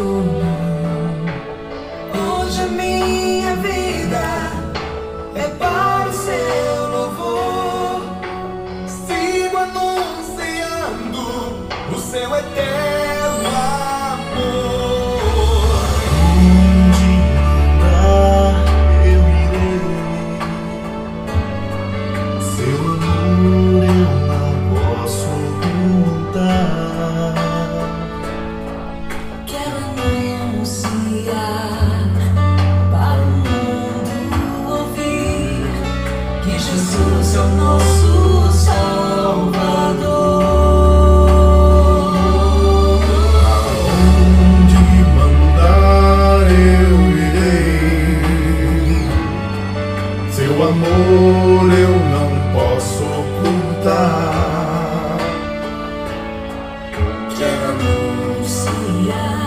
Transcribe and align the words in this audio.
school. 0.00 0.39
Quero 57.40 57.68
anunciar 57.70 59.39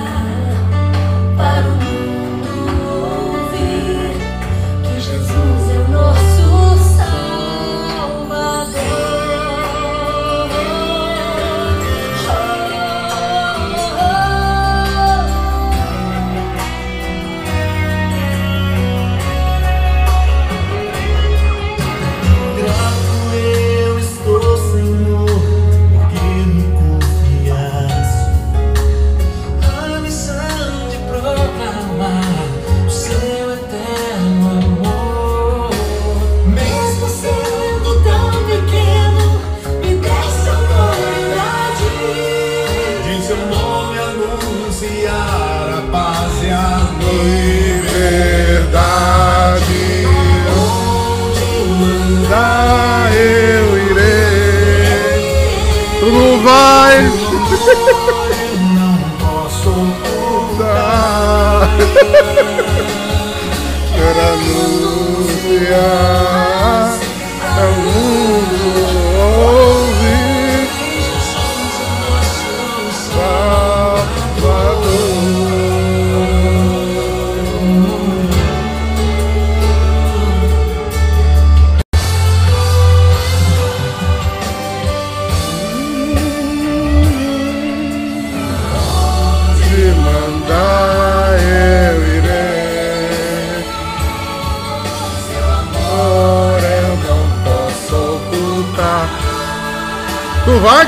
Musik 62.14 62.63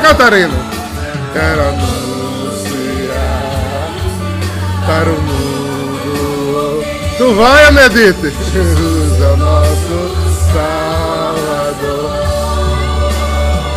Catarina? 0.06 0.54
Quero 1.34 1.62
anunciar 1.62 3.10
para 4.86 5.10
o 5.10 5.20
mundo. 5.20 6.84
Tu 7.18 7.34
vai, 7.34 7.66
Anedite? 7.66 8.32
Jesus 8.54 9.20
é 9.20 9.26
o 9.26 9.38
nosso 9.38 10.16
Salvador. 10.54 12.12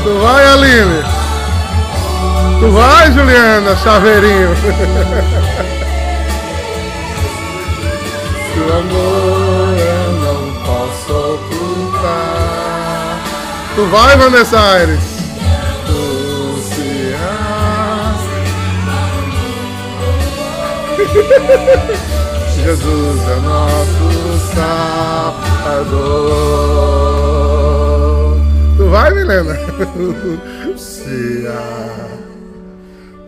Tu 0.05 0.19
vai, 0.21 0.47
Aline? 0.53 1.03
Tu 2.61 2.71
vai, 2.73 3.11
Juliana, 3.11 3.75
chaveirinho. 3.77 4.55
Seu 8.53 8.69
amor 8.77 9.79
eu 9.79 10.13
não 10.21 10.53
posso 10.63 11.11
ocultar. 11.37 13.19
Tu 13.75 13.87
vai, 13.87 14.15
Vanessa 14.19 14.61
Aires? 14.61 15.18
Jesus 22.55 23.21
é 23.29 23.37
nosso 23.41 24.09
Salvador. 24.55 25.89
Tu 28.77 28.85
vai, 28.91 29.15
Milena? 29.15 29.57
Se 30.77 31.47
há 31.47 32.09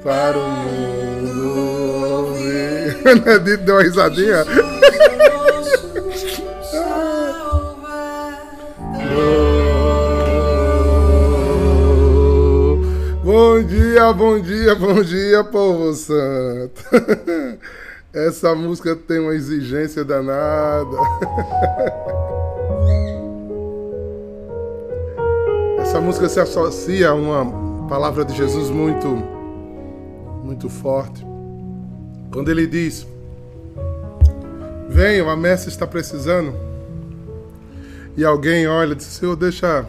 para 0.04 0.38
o 0.38 0.48
mundo 0.48 2.26
ouvir. 2.26 2.96
Nedito 3.24 3.64
deu 3.64 3.76
uma 3.76 3.82
risadinha. 3.82 4.44
Bom 13.22 13.62
dia, 13.62 14.12
bom 14.12 14.40
dia, 14.40 14.74
bom 14.74 15.02
dia, 15.02 15.44
povo 15.44 15.92
santo. 15.94 16.82
Essa 18.12 18.56
música 18.56 18.96
tem 18.96 19.20
uma 19.20 19.36
exigência 19.36 20.04
danada. 20.04 20.96
Essa 25.80 26.00
música 26.00 26.28
se 26.28 26.40
associa 26.40 27.10
a 27.10 27.14
uma 27.14 27.88
palavra 27.88 28.24
de 28.24 28.34
Jesus 28.34 28.68
muito, 28.68 29.06
muito 30.42 30.68
forte. 30.68 31.24
Quando 32.32 32.50
ele 32.50 32.66
diz: 32.66 33.06
Venham, 34.88 35.30
a 35.30 35.36
mestre 35.36 35.70
está 35.70 35.86
precisando. 35.86 36.52
E 38.16 38.24
alguém 38.24 38.66
olha 38.66 38.90
e 38.92 38.96
diz: 38.96 39.06
Senhor, 39.06 39.36
deixa. 39.36 39.86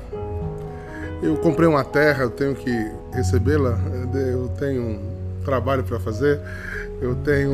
Eu 1.23 1.37
comprei 1.37 1.67
uma 1.67 1.83
terra, 1.83 2.21
eu 2.25 2.29
tenho 2.29 2.53
que 2.53 2.71
recebê-la. 3.13 3.79
Eu 4.13 4.47
tenho 4.59 4.83
um 4.83 4.99
trabalho 5.43 5.83
para 5.83 5.99
fazer. 5.99 6.39
Eu 7.01 7.15
tenho 7.15 7.51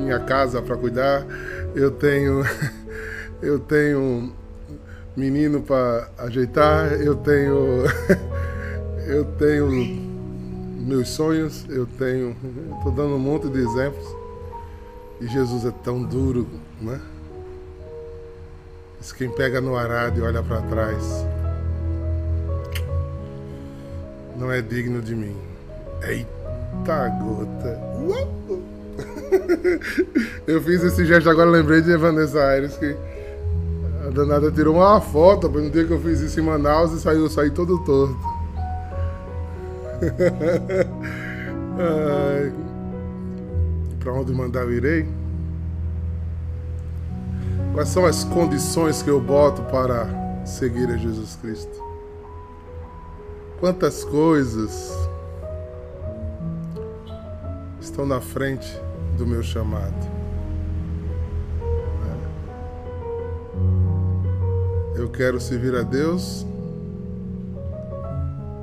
minha 0.00 0.18
casa 0.20 0.62
para 0.62 0.76
cuidar. 0.76 1.24
Eu 1.74 1.90
tenho. 1.90 2.42
Eu 3.42 3.58
tenho 3.58 4.32
menino 5.14 5.60
para 5.60 6.08
ajeitar. 6.18 6.92
Eu 6.94 7.14
tenho. 7.14 7.84
Eu 9.06 9.24
tenho 9.24 9.68
meus 9.70 11.10
sonhos. 11.10 11.66
Eu 11.68 11.86
tenho. 11.86 12.34
Estou 12.78 12.92
dando 12.92 13.14
um 13.14 13.18
monte 13.18 13.48
de 13.48 13.58
exemplos. 13.58 14.06
E 15.20 15.26
Jesus 15.26 15.64
é 15.64 15.72
tão 15.84 16.02
duro, 16.02 16.46
né? 16.80 17.00
Diz 18.98 19.12
quem 19.12 19.30
pega 19.30 19.60
no 19.60 19.76
arado 19.76 20.18
e 20.18 20.22
olha 20.22 20.42
para 20.42 20.60
trás 20.62 21.26
não 24.38 24.52
é 24.52 24.60
digno 24.60 25.00
de 25.00 25.14
mim. 25.14 25.36
Eita 26.02 27.08
gota. 27.08 27.80
Uou! 28.00 28.55
Eu 30.46 30.62
fiz 30.62 30.82
esse 30.82 31.04
gesto 31.04 31.28
agora, 31.28 31.50
lembrei 31.50 31.80
de 31.82 31.96
Vanessa 31.96 32.40
Aires 32.40 32.76
que 32.76 32.96
a 34.06 34.10
danada 34.10 34.50
tirou 34.52 34.76
uma 34.76 35.00
foto 35.00 35.48
no 35.48 35.70
dia 35.70 35.84
que 35.84 35.92
eu 35.92 36.00
fiz 36.00 36.20
isso 36.20 36.38
em 36.38 36.42
Manaus 36.44 36.92
e 36.92 37.00
saiu, 37.00 37.28
saí 37.28 37.50
todo 37.50 37.82
torto. 37.84 38.16
Ai. 41.78 42.52
para 43.98 44.12
onde 44.12 44.32
mandar 44.32 44.62
eu 44.62 44.72
irei? 44.72 45.08
Quais 47.74 47.88
são 47.88 48.06
as 48.06 48.24
condições 48.24 49.02
que 49.02 49.10
eu 49.10 49.20
boto 49.20 49.62
para 49.62 50.06
seguir 50.44 50.88
a 50.88 50.96
Jesus 50.96 51.36
Cristo? 51.42 51.84
Quantas 53.58 54.04
coisas 54.04 54.94
estão 57.80 58.06
na 58.06 58.20
frente 58.20 58.85
do 59.16 59.26
meu 59.26 59.42
chamado? 59.42 60.16
Eu 64.96 65.10
quero 65.10 65.38
servir 65.38 65.74
a 65.74 65.82
Deus 65.82 66.46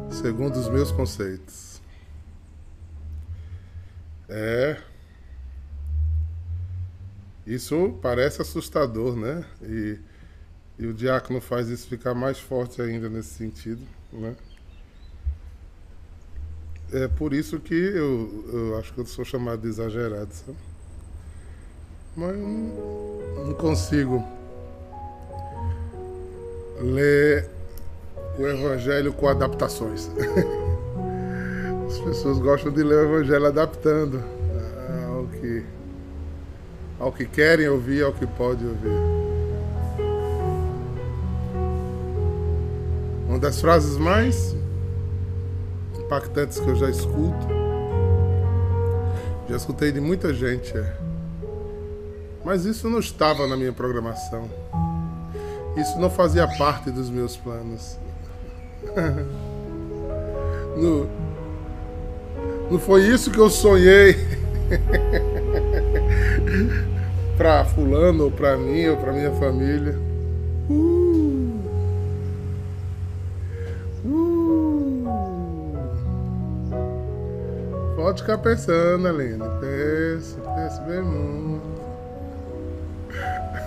segundo 0.10 0.56
os 0.56 0.68
meus 0.68 0.92
conceitos. 0.92 1.82
É. 4.28 4.82
Isso 7.46 8.00
parece 8.02 8.42
assustador, 8.42 9.16
né? 9.16 9.46
E, 9.62 10.00
e 10.80 10.88
o 10.88 10.94
diácono 10.94 11.40
faz 11.40 11.70
isso 11.70 11.88
ficar 11.88 12.16
mais 12.16 12.40
forte 12.40 12.82
ainda 12.82 13.10
nesse 13.10 13.36
sentido, 13.36 13.82
né? 14.12 14.36
É 16.94 17.08
por 17.08 17.34
isso 17.34 17.60
que 17.60 17.74
eu, 17.74 18.46
eu 18.54 18.78
acho 18.78 18.94
que 18.94 19.00
eu 19.00 19.06
sou 19.08 19.26
chamado 19.26 19.62
de 19.62 19.68
exagerado, 19.68 20.32
sabe? 20.32 20.58
Mas 22.16 22.36
eu 22.36 22.38
não, 22.38 23.46
não 23.48 23.54
consigo 23.56 24.24
ler 26.80 27.50
o 28.38 28.46
Evangelho 28.46 29.12
com 29.12 29.28
adaptações. 29.28 30.08
As 31.90 32.00
pessoas 32.00 32.38
gostam 32.38 32.72
de 32.72 32.84
ler 32.84 33.08
o 33.08 33.16
Evangelho 33.16 33.48
adaptando 33.48 34.24
ao 35.10 35.26
que, 35.26 35.66
ao 37.00 37.12
que 37.12 37.26
querem 37.26 37.68
ouvir, 37.70 38.04
ao 38.04 38.14
que 38.14 38.28
podem 38.28 38.68
ouvir. 38.68 38.92
Uma 43.28 43.40
das 43.40 43.60
frases 43.60 43.98
mais 43.98 44.56
impactantes 46.14 46.60
que 46.60 46.68
eu 46.68 46.76
já 46.76 46.90
escuto, 46.92 47.48
já 49.50 49.56
escutei 49.56 49.92
de 49.92 50.00
muita 50.00 50.32
gente, 50.32 50.78
é, 50.78 50.96
mas 52.46 52.66
isso 52.66 52.88
não 52.88 53.00
estava 53.00 53.48
na 53.48 53.58
minha 53.58 53.74
programação. 53.74 54.48
Isso 55.76 55.98
não 56.00 56.12
fazia 56.12 56.48
parte 56.48 56.92
dos 56.92 57.10
meus 57.10 57.36
planos. 57.36 57.98
Não, 60.76 61.08
não 62.72 62.80
foi 62.80 63.04
isso 63.04 63.30
que 63.30 63.38
eu 63.38 63.48
sonhei 63.48 64.16
para 67.38 67.64
fulano, 67.64 68.24
ou 68.24 68.32
para 68.32 68.58
mim, 68.58 68.88
ou 68.88 68.98
para 68.98 69.14
minha 69.14 69.32
família. 69.34 69.96
Ficar 78.24 78.38
pensando, 78.38 79.08
Aline. 79.08 79.44
Pense, 79.60 80.38
pense 80.56 80.82
bem 80.82 81.02
muito. 81.02 81.74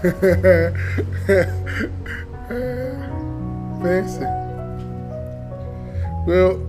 Pense. 3.83 4.21
Eu, 6.27 6.67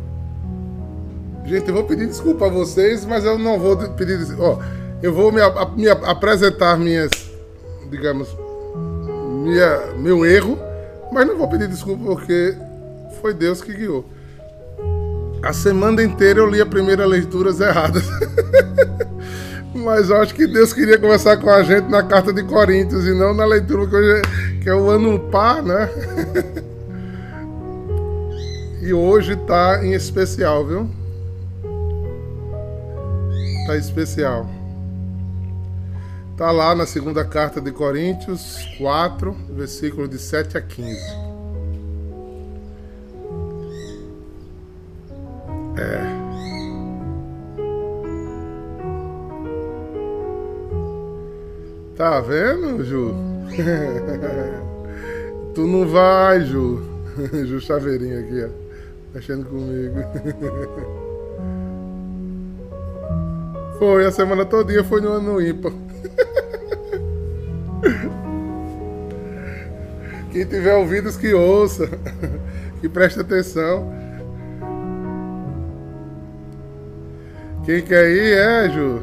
gente, 1.46 1.68
eu 1.68 1.74
vou 1.74 1.86
pedir 1.86 2.08
desculpa 2.08 2.46
a 2.46 2.50
vocês, 2.50 3.06
mas 3.06 3.24
eu 3.24 3.40
não 3.40 3.58
vou 3.58 3.78
pedir. 3.94 4.20
Ó, 4.40 4.60
eu 5.02 5.14
vou 5.14 5.32
me, 5.32 5.40
me 5.76 5.90
apresentar 5.90 6.78
minhas, 6.78 7.10
digamos, 7.90 8.28
minha, 9.44 9.94
meu 9.96 10.26
erro, 10.26 10.60
mas 11.12 11.26
não 11.26 11.38
vou 11.38 11.48
pedir 11.48 11.68
desculpa 11.68 12.04
porque 12.04 12.56
foi 13.22 13.34
Deus 13.34 13.62
que 13.62 13.74
guiou. 13.74 14.06
A 15.44 15.54
semana 15.54 16.04
inteira 16.04 16.40
eu 16.40 16.50
li 16.50 16.60
a 16.60 16.66
primeira 16.66 17.06
leituras 17.06 17.60
erradas. 17.60 18.04
Mas 19.74 20.10
eu 20.10 20.18
acho 20.18 20.34
que 20.34 20.48
Deus 20.48 20.74
queria 20.74 20.98
conversar 20.98 21.38
com 21.38 21.50
a 21.50 21.64
gente 21.64 21.90
na 21.90 22.04
carta 22.04 22.34
de 22.34 22.44
Coríntios 22.44 23.06
e 23.06 23.14
não 23.14 23.34
na 23.34 23.46
leitura 23.46 23.88
que, 23.88 23.96
hoje, 23.96 24.22
que 24.64 24.70
é 24.70 24.76
o 24.76 24.90
ano 24.90 25.20
par, 25.32 25.62
né? 25.64 25.90
E 28.80 28.94
hoje 28.94 29.36
tá 29.36 29.84
em 29.84 29.92
especial, 29.92 30.66
viu? 30.66 30.90
Tá 33.66 33.76
especial. 33.76 34.50
Tá 36.38 36.52
lá 36.52 36.74
na 36.74 36.86
segunda 36.86 37.26
carta 37.26 37.60
de 37.60 37.70
Coríntios 37.74 38.66
4, 38.78 39.36
versículo 39.50 40.08
de 40.08 40.18
7 40.18 40.58
a 40.58 40.62
15. 40.62 41.27
É. 45.78 46.18
Tá 51.96 52.20
vendo, 52.22 52.84
Ju? 52.84 53.14
tu 55.54 55.68
não 55.68 55.88
vai, 55.88 56.42
Ju. 56.42 56.82
Ju 57.46 57.60
Chaveirinho 57.60 58.20
aqui, 58.20 58.44
ó. 58.44 58.50
Mexendo 59.14 59.46
comigo. 59.46 60.00
Foi, 63.80 64.06
a 64.06 64.12
semana 64.12 64.44
todinha 64.44 64.84
foi 64.84 65.02
no 65.02 65.10
ano 65.10 65.40
ímpar. 65.40 65.72
Quem 70.32 70.46
tiver 70.46 70.76
ouvidos 70.76 71.16
que 71.16 71.34
ouça, 71.34 71.88
que 72.82 72.90
preste 72.90 73.20
atenção. 73.20 73.92
Quem 77.68 77.82
quer 77.82 78.10
ir 78.10 78.38
é, 78.38 78.70
Ju. 78.70 79.02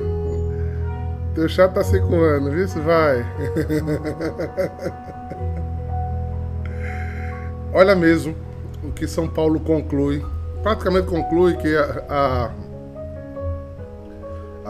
Teu 1.35 1.47
chá 1.51 1.69
tá 1.69 1.83
anos, 1.83 2.55
viu? 2.55 2.67
Vai. 2.83 3.27
Olha 7.75 7.95
mesmo 7.95 8.35
o 8.83 8.91
que 8.91 9.07
São 9.07 9.29
Paulo 9.29 9.61
conclui. 9.61 10.25
Praticamente 10.63 11.09
conclui 11.09 11.59
que 11.59 11.77
a, 11.77 12.05
a 12.09 12.51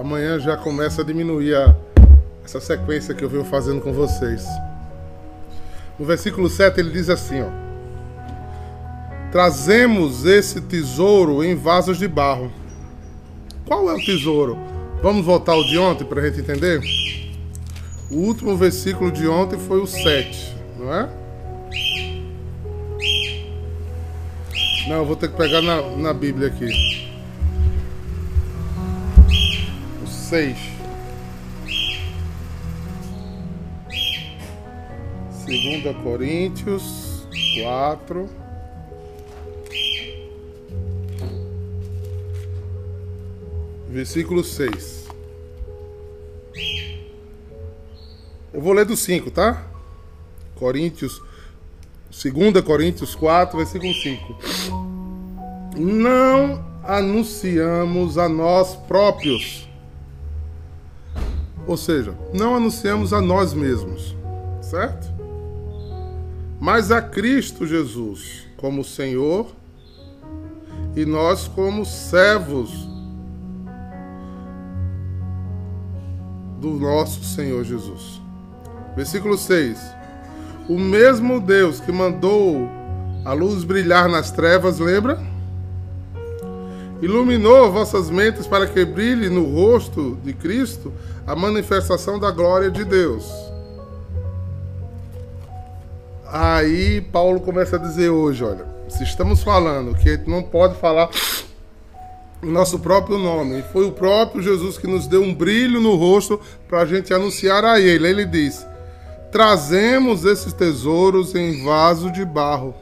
amanhã 0.00 0.40
já 0.40 0.56
começa 0.56 1.02
a 1.02 1.04
diminuir 1.04 1.54
a, 1.54 1.72
essa 2.44 2.58
sequência 2.58 3.14
que 3.14 3.24
eu 3.24 3.28
venho 3.28 3.44
fazendo 3.44 3.80
com 3.80 3.92
vocês. 3.92 4.44
No 5.96 6.04
versículo 6.04 6.50
7 6.50 6.80
ele 6.80 6.90
diz 6.90 7.08
assim, 7.08 7.42
ó: 7.42 7.50
Trazemos 9.30 10.24
esse 10.24 10.60
tesouro 10.62 11.44
em 11.44 11.54
vasos 11.54 11.96
de 11.96 12.08
barro. 12.08 12.63
Qual 13.66 13.88
é 13.88 13.94
o 13.94 14.04
tesouro? 14.04 14.58
Vamos 15.02 15.24
voltar 15.24 15.52
ao 15.52 15.64
de 15.64 15.78
ontem 15.78 16.04
para 16.04 16.20
a 16.20 16.28
gente 16.28 16.40
entender? 16.40 16.80
O 18.10 18.16
último 18.16 18.56
versículo 18.56 19.10
de 19.10 19.26
ontem 19.26 19.58
foi 19.58 19.80
o 19.80 19.86
7, 19.86 20.54
não 20.78 20.92
é? 20.92 21.08
Não, 24.86 24.96
eu 24.96 25.06
vou 25.06 25.16
ter 25.16 25.30
que 25.30 25.36
pegar 25.36 25.62
na, 25.62 25.80
na 25.96 26.12
Bíblia 26.12 26.48
aqui. 26.48 26.68
O 30.02 30.06
6. 30.06 30.58
Segunda 35.30 35.94
Coríntios 36.02 37.26
4. 37.62 38.43
Versículo 43.94 44.42
6. 44.42 45.06
Eu 48.52 48.60
vou 48.60 48.72
ler 48.72 48.84
do 48.84 48.96
5, 48.96 49.30
tá? 49.30 49.64
Coríntios, 50.56 51.22
2 52.10 52.60
Coríntios 52.64 53.14
4, 53.14 53.56
versículo 53.56 53.94
5. 53.94 54.38
Não 55.76 56.64
anunciamos 56.82 58.18
a 58.18 58.28
nós 58.28 58.74
próprios. 58.74 59.68
Ou 61.64 61.76
seja, 61.76 62.18
não 62.32 62.56
anunciamos 62.56 63.12
a 63.12 63.20
nós 63.20 63.54
mesmos, 63.54 64.16
certo? 64.60 65.06
Mas 66.60 66.90
a 66.90 67.00
Cristo 67.00 67.64
Jesus 67.64 68.44
como 68.56 68.82
Senhor 68.82 69.54
e 70.96 71.04
nós 71.04 71.46
como 71.46 71.84
servos 71.84 72.92
do 76.58 76.70
nosso 76.70 77.24
Senhor 77.24 77.64
Jesus. 77.64 78.20
Versículo 78.96 79.36
6. 79.36 79.78
O 80.68 80.78
mesmo 80.78 81.40
Deus 81.40 81.80
que 81.80 81.92
mandou 81.92 82.68
a 83.24 83.32
luz 83.32 83.64
brilhar 83.64 84.08
nas 84.08 84.30
trevas, 84.30 84.78
lembra? 84.78 85.34
iluminou 87.04 87.70
vossas 87.70 88.08
mentes 88.08 88.46
para 88.46 88.66
que 88.66 88.84
brilhe 88.84 89.28
no 89.28 89.44
rosto 89.44 90.18
de 90.24 90.32
Cristo 90.32 90.92
a 91.26 91.36
manifestação 91.36 92.18
da 92.18 92.30
glória 92.30 92.70
de 92.70 92.84
Deus. 92.84 93.30
Aí 96.26 97.00
Paulo 97.00 97.40
começa 97.40 97.76
a 97.76 97.78
dizer 97.78 98.08
hoje, 98.08 98.42
olha, 98.42 98.66
se 98.88 99.04
estamos 99.04 99.42
falando 99.42 99.94
que 99.94 100.18
não 100.26 100.42
pode 100.42 100.76
falar 100.76 101.10
o 102.44 102.50
nosso 102.50 102.78
próprio 102.78 103.18
nome, 103.18 103.62
foi 103.72 103.86
o 103.86 103.92
próprio 103.92 104.42
Jesus 104.42 104.76
que 104.76 104.86
nos 104.86 105.06
deu 105.06 105.22
um 105.22 105.34
brilho 105.34 105.80
no 105.80 105.94
rosto 105.96 106.38
para 106.68 106.80
a 106.80 106.86
gente 106.86 107.12
anunciar 107.12 107.64
a 107.64 107.80
Ele. 107.80 108.06
Ele 108.06 108.24
diz: 108.24 108.66
trazemos 109.32 110.24
esses 110.24 110.52
tesouros 110.52 111.34
em 111.34 111.64
vaso 111.64 112.12
de 112.12 112.24
barro, 112.24 112.74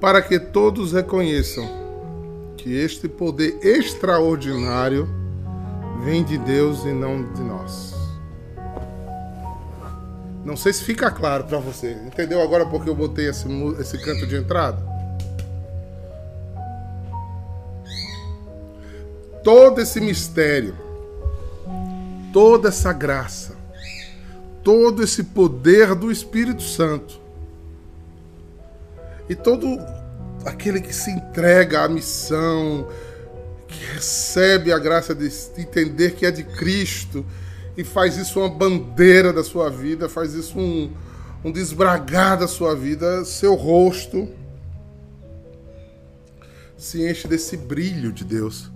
para 0.00 0.22
que 0.22 0.38
todos 0.38 0.92
reconheçam 0.92 1.68
que 2.56 2.74
este 2.74 3.08
poder 3.08 3.58
extraordinário 3.62 5.08
vem 6.04 6.22
de 6.22 6.38
Deus 6.38 6.84
e 6.84 6.92
não 6.92 7.32
de 7.32 7.42
nós. 7.42 7.92
Não 10.44 10.56
sei 10.56 10.72
se 10.72 10.82
fica 10.82 11.10
claro 11.10 11.44
para 11.44 11.58
você. 11.58 11.92
Entendeu 12.04 12.40
agora 12.40 12.66
porque 12.66 12.88
eu 12.88 12.94
botei 12.94 13.28
esse, 13.28 13.46
esse 13.80 13.98
canto 13.98 14.26
de 14.26 14.36
entrada? 14.36 14.91
Todo 19.42 19.80
esse 19.80 20.00
mistério, 20.00 20.76
toda 22.32 22.68
essa 22.68 22.92
graça, 22.92 23.56
todo 24.62 25.02
esse 25.02 25.24
poder 25.24 25.94
do 25.94 26.10
Espírito 26.10 26.62
Santo 26.62 27.20
e 29.28 29.34
todo 29.34 29.66
aquele 30.44 30.80
que 30.80 30.94
se 30.94 31.10
entrega 31.10 31.82
à 31.82 31.88
missão, 31.88 32.88
que 33.66 33.84
recebe 33.94 34.72
a 34.72 34.78
graça 34.78 35.14
de 35.14 35.30
entender 35.58 36.12
que 36.12 36.26
é 36.26 36.30
de 36.30 36.44
Cristo 36.44 37.24
e 37.76 37.84
faz 37.84 38.16
isso 38.16 38.40
uma 38.40 38.48
bandeira 38.48 39.32
da 39.32 39.42
sua 39.42 39.70
vida, 39.70 40.08
faz 40.08 40.34
isso 40.34 40.58
um, 40.58 40.92
um 41.44 41.50
desbragar 41.50 42.38
da 42.38 42.46
sua 42.46 42.74
vida, 42.74 43.24
seu 43.24 43.54
rosto 43.54 44.28
se 46.76 47.08
enche 47.08 47.28
desse 47.28 47.56
brilho 47.56 48.12
de 48.12 48.24
Deus. 48.24 48.71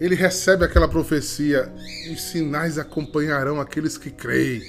Ele 0.00 0.14
recebe 0.14 0.64
aquela 0.64 0.88
profecia: 0.88 1.72
e 2.08 2.16
sinais 2.16 2.78
acompanharão 2.78 3.60
aqueles 3.60 3.98
que 3.98 4.10
creem. 4.10 4.62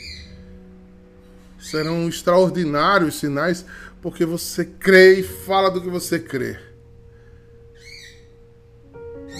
Serão 1.57 2.09
extraordinários 2.09 3.15
sinais, 3.15 3.65
porque 4.01 4.25
você 4.25 4.65
crê 4.65 5.19
e 5.19 5.23
fala 5.23 5.71
do 5.71 5.81
que 5.81 5.89
você 5.89 6.19
crê. 6.19 6.59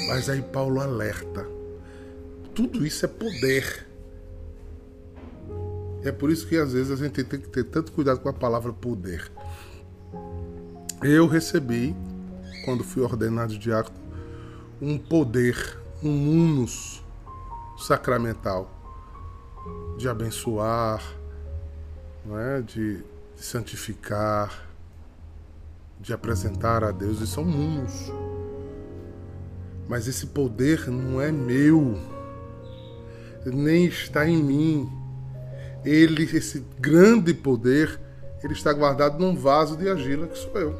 Mas 0.07 0.29
aí 0.29 0.41
Paulo 0.41 0.79
alerta: 0.79 1.45
tudo 2.55 2.85
isso 2.85 3.05
é 3.05 3.07
poder. 3.09 3.87
É 6.03 6.11
por 6.11 6.31
isso 6.31 6.47
que 6.47 6.57
às 6.57 6.73
vezes 6.73 6.91
a 6.91 6.95
gente 6.95 7.23
tem 7.23 7.39
que 7.39 7.49
ter 7.49 7.63
tanto 7.65 7.91
cuidado 7.91 8.19
com 8.19 8.29
a 8.29 8.33
palavra 8.33 8.73
poder. 8.73 9.31
Eu 11.03 11.27
recebi, 11.27 11.95
quando 12.65 12.83
fui 12.83 13.03
ordenado 13.03 13.57
diácono, 13.57 13.97
um 14.81 14.97
poder, 14.97 15.77
um 16.03 16.29
unus 16.29 17.03
sacramental 17.77 18.69
de 19.97 20.09
abençoar, 20.09 21.01
não 22.25 22.37
é? 22.37 22.61
de, 22.61 22.97
de 22.97 23.43
santificar, 23.43 24.67
de 25.99 26.13
apresentar 26.13 26.83
a 26.83 26.91
Deus. 26.91 27.21
Isso 27.21 27.39
é 27.39 27.43
um. 27.43 27.85
Mas 29.87 30.07
esse 30.07 30.27
poder 30.27 30.87
não 30.87 31.21
é 31.21 31.31
meu, 31.31 31.99
nem 33.45 33.85
está 33.85 34.27
em 34.27 34.41
mim 34.41 35.01
ele, 35.83 36.23
esse 36.23 36.59
grande 36.79 37.33
poder, 37.33 37.99
ele 38.43 38.53
está 38.53 38.71
guardado 38.71 39.19
num 39.19 39.35
vaso 39.35 39.75
de 39.75 39.89
argila 39.89 40.27
que 40.27 40.37
sou 40.37 40.55
eu. 40.57 40.77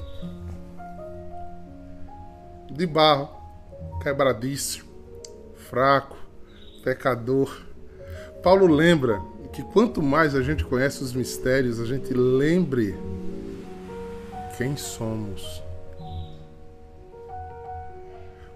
De 2.72 2.86
barro, 2.86 3.30
quebradíssimo, 4.02 4.91
fraco, 5.72 6.18
pecador. 6.84 7.62
Paulo 8.44 8.68
lembra 8.68 9.22
que 9.54 9.64
quanto 9.64 10.02
mais 10.02 10.36
a 10.36 10.42
gente 10.42 10.66
conhece 10.66 11.02
os 11.02 11.14
mistérios, 11.14 11.80
a 11.80 11.86
gente 11.86 12.14
lembre 12.14 12.98
quem 14.58 14.76
somos. 14.76 15.64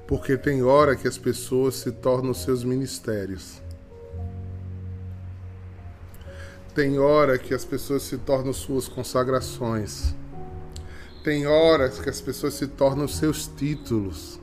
Porque 0.05 0.37
tem 0.37 0.61
hora 0.61 0.95
que 0.95 1.07
as 1.07 1.17
pessoas 1.17 1.75
se 1.75 1.89
tornam 1.89 2.33
seus 2.33 2.65
ministérios. 2.65 3.61
Tem 6.75 6.99
hora 6.99 7.37
que 7.37 7.53
as 7.53 7.63
pessoas 7.63 8.03
se 8.03 8.17
tornam 8.17 8.51
suas 8.51 8.89
consagrações. 8.89 10.13
Tem 11.23 11.47
horas 11.47 11.97
que 11.97 12.09
as 12.09 12.19
pessoas 12.19 12.55
se 12.55 12.67
tornam 12.67 13.07
seus 13.07 13.47
títulos. 13.47 14.37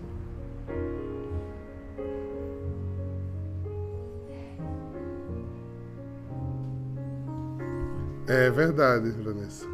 É 8.34 8.48
verdade, 8.48 9.10
Vanessa. 9.10 9.66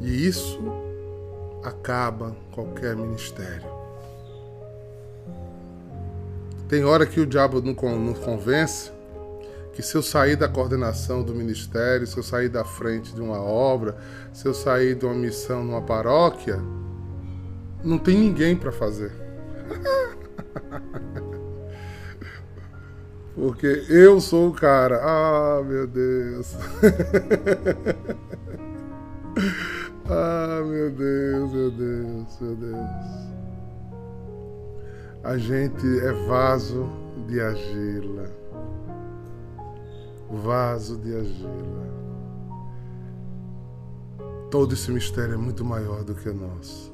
E 0.00 0.26
isso 0.26 0.58
acaba 1.62 2.34
qualquer 2.50 2.96
ministério. 2.96 3.68
Tem 6.66 6.82
hora 6.82 7.04
que 7.04 7.20
o 7.20 7.26
diabo 7.26 7.60
não, 7.60 7.74
convence 7.74 8.90
que 9.74 9.82
se 9.82 9.94
eu 9.94 10.02
sair 10.02 10.36
da 10.36 10.48
coordenação 10.48 11.22
do 11.22 11.34
ministério, 11.34 12.06
se 12.06 12.16
eu 12.16 12.22
sair 12.22 12.48
da 12.48 12.64
frente 12.64 13.14
de 13.14 13.20
uma 13.20 13.38
obra, 13.38 13.98
se 14.32 14.46
eu 14.46 14.54
sair 14.54 14.94
de 14.94 15.04
uma 15.04 15.14
missão 15.14 15.62
numa 15.62 15.82
paróquia, 15.82 16.58
não 17.84 17.98
tem 17.98 18.16
ninguém 18.16 18.56
para 18.56 18.72
fazer. 18.72 19.12
Porque 23.40 23.86
eu 23.88 24.20
sou 24.20 24.50
o 24.50 24.52
cara. 24.52 25.00
Ah, 25.02 25.62
meu 25.64 25.86
Deus. 25.86 26.54
ah, 30.04 30.62
meu 30.62 30.90
Deus, 30.90 31.50
meu 31.50 31.70
Deus, 31.70 32.38
meu 32.38 32.54
Deus. 32.54 32.90
A 35.24 35.38
gente 35.38 35.86
é 36.00 36.12
vaso 36.28 36.86
de 37.26 37.40
argila. 37.40 38.30
Vaso 40.30 40.98
de 40.98 41.16
argila. 41.16 41.88
Todo 44.50 44.74
esse 44.74 44.90
mistério 44.90 45.32
é 45.32 45.38
muito 45.38 45.64
maior 45.64 46.04
do 46.04 46.14
que 46.14 46.28
nós. 46.28 46.92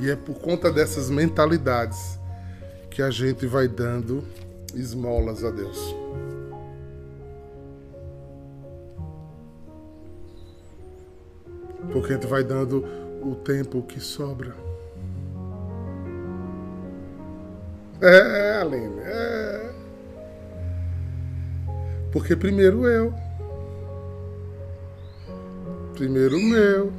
E 0.00 0.10
é 0.10 0.16
por 0.16 0.34
conta 0.40 0.72
dessas 0.72 1.10
mentalidades 1.10 2.18
que 2.96 3.02
a 3.02 3.10
gente 3.10 3.46
vai 3.46 3.68
dando 3.68 4.24
esmolas 4.74 5.44
a 5.44 5.50
Deus. 5.50 5.94
Porque 11.92 12.14
a 12.14 12.16
gente 12.16 12.26
vai 12.26 12.42
dando 12.42 12.82
o 13.22 13.34
tempo 13.34 13.82
que 13.82 14.00
sobra. 14.00 14.56
É, 18.00 18.60
Aline, 18.62 19.00
é. 19.00 19.74
Porque 22.10 22.34
primeiro 22.34 22.86
eu. 22.86 23.12
Primeiro 25.92 26.40
meu. 26.40 26.90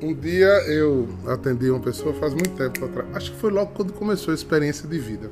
Um 0.00 0.12
dia 0.12 0.46
eu 0.68 1.08
atendi 1.26 1.70
uma 1.70 1.80
pessoa 1.80 2.12
faz 2.14 2.34
muito 2.34 2.50
tempo 2.50 2.84
atrás. 2.84 3.16
Acho 3.16 3.32
que 3.32 3.38
foi 3.38 3.50
logo 3.50 3.72
quando 3.72 3.92
começou 3.94 4.32
a 4.32 4.34
experiência 4.34 4.86
de 4.86 4.98
vida. 4.98 5.30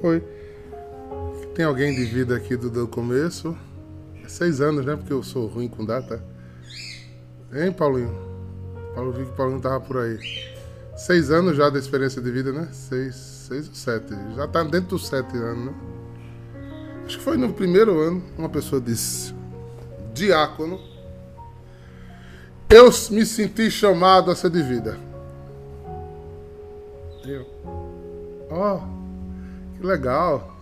Foi. 0.00 0.22
Tem 1.54 1.64
alguém 1.64 1.92
de 1.92 2.04
vida 2.04 2.36
aqui 2.36 2.56
do, 2.56 2.70
do 2.70 2.86
começo? 2.86 3.56
É 4.24 4.28
seis 4.28 4.60
anos, 4.60 4.86
né? 4.86 4.94
Porque 4.94 5.12
eu 5.12 5.24
sou 5.24 5.48
ruim 5.48 5.68
com 5.68 5.84
data. 5.84 6.22
Hein, 7.52 7.72
Paulinho? 7.72 8.14
Paulo 8.94 9.12
vi 9.12 9.24
que 9.24 9.32
Paulinho 9.32 9.60
tava 9.60 9.80
por 9.80 9.96
aí. 9.96 10.18
Seis 10.96 11.32
anos 11.32 11.56
já 11.56 11.70
da 11.70 11.78
experiência 11.78 12.22
de 12.22 12.30
vida, 12.30 12.52
né? 12.52 12.68
Seis, 12.72 13.16
seis 13.16 13.68
ou 13.68 13.74
sete. 13.74 14.14
Já 14.36 14.46
tá 14.46 14.62
dentro 14.62 14.90
dos 14.90 15.08
sete 15.08 15.36
anos, 15.36 15.66
né? 15.66 15.74
Acho 17.04 17.18
que 17.18 17.24
foi 17.24 17.36
no 17.36 17.52
primeiro 17.52 17.98
ano, 18.00 18.22
uma 18.36 18.48
pessoa 18.48 18.80
disse, 18.80 19.34
diácono, 20.12 20.78
eu 22.70 22.90
me 23.10 23.24
senti 23.24 23.70
chamado 23.70 24.30
a 24.30 24.36
ser 24.36 24.50
de 24.50 24.62
vida. 24.62 24.98
Eu. 27.24 27.46
Ó, 28.50 28.76
oh, 28.76 28.82
que 29.78 29.86
legal. 29.86 30.54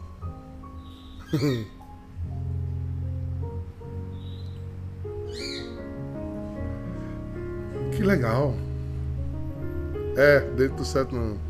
que 7.91 8.03
legal. 8.05 8.55
É, 10.17 10.41
dentro 10.57 10.77
do 10.77 10.85
sétimo. 10.85 11.41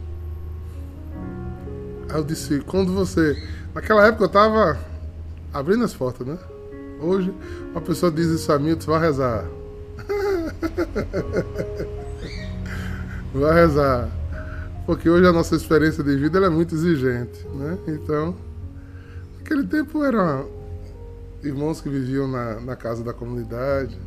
Aí 2.09 2.17
eu 2.17 2.25
disse, 2.25 2.61
quando 2.61 2.95
você. 2.95 3.37
Naquela 3.75 4.07
época 4.07 4.25
eu 4.25 4.29
tava 4.31 4.79
abrindo 5.53 5.85
as 5.85 5.93
portas, 5.93 6.27
né? 6.27 6.39
Hoje, 6.99 7.31
uma 7.73 7.83
pessoa 7.83 8.11
diz 8.11 8.29
isso 8.29 8.51
a 8.51 8.59
mim, 8.59 8.75
tu 8.75 8.87
vai 8.87 9.01
rezar. 9.01 9.45
vai 13.35 13.55
rezar. 13.55 14.11
Porque 14.87 15.11
hoje 15.11 15.27
a 15.27 15.33
nossa 15.33 15.57
experiência 15.57 16.05
de 16.05 16.17
vida 16.17 16.39
é 16.39 16.49
muito 16.49 16.75
exigente, 16.75 17.45
né? 17.55 17.77
Então, 17.89 18.37
naquele 19.39 19.67
tempo 19.67 20.05
eram 20.05 20.49
irmãos 21.43 21.81
que 21.81 21.89
viviam 21.89 22.29
na, 22.29 22.61
na 22.61 22.77
casa 22.77 23.03
da 23.03 23.13
comunidade, 23.13 23.99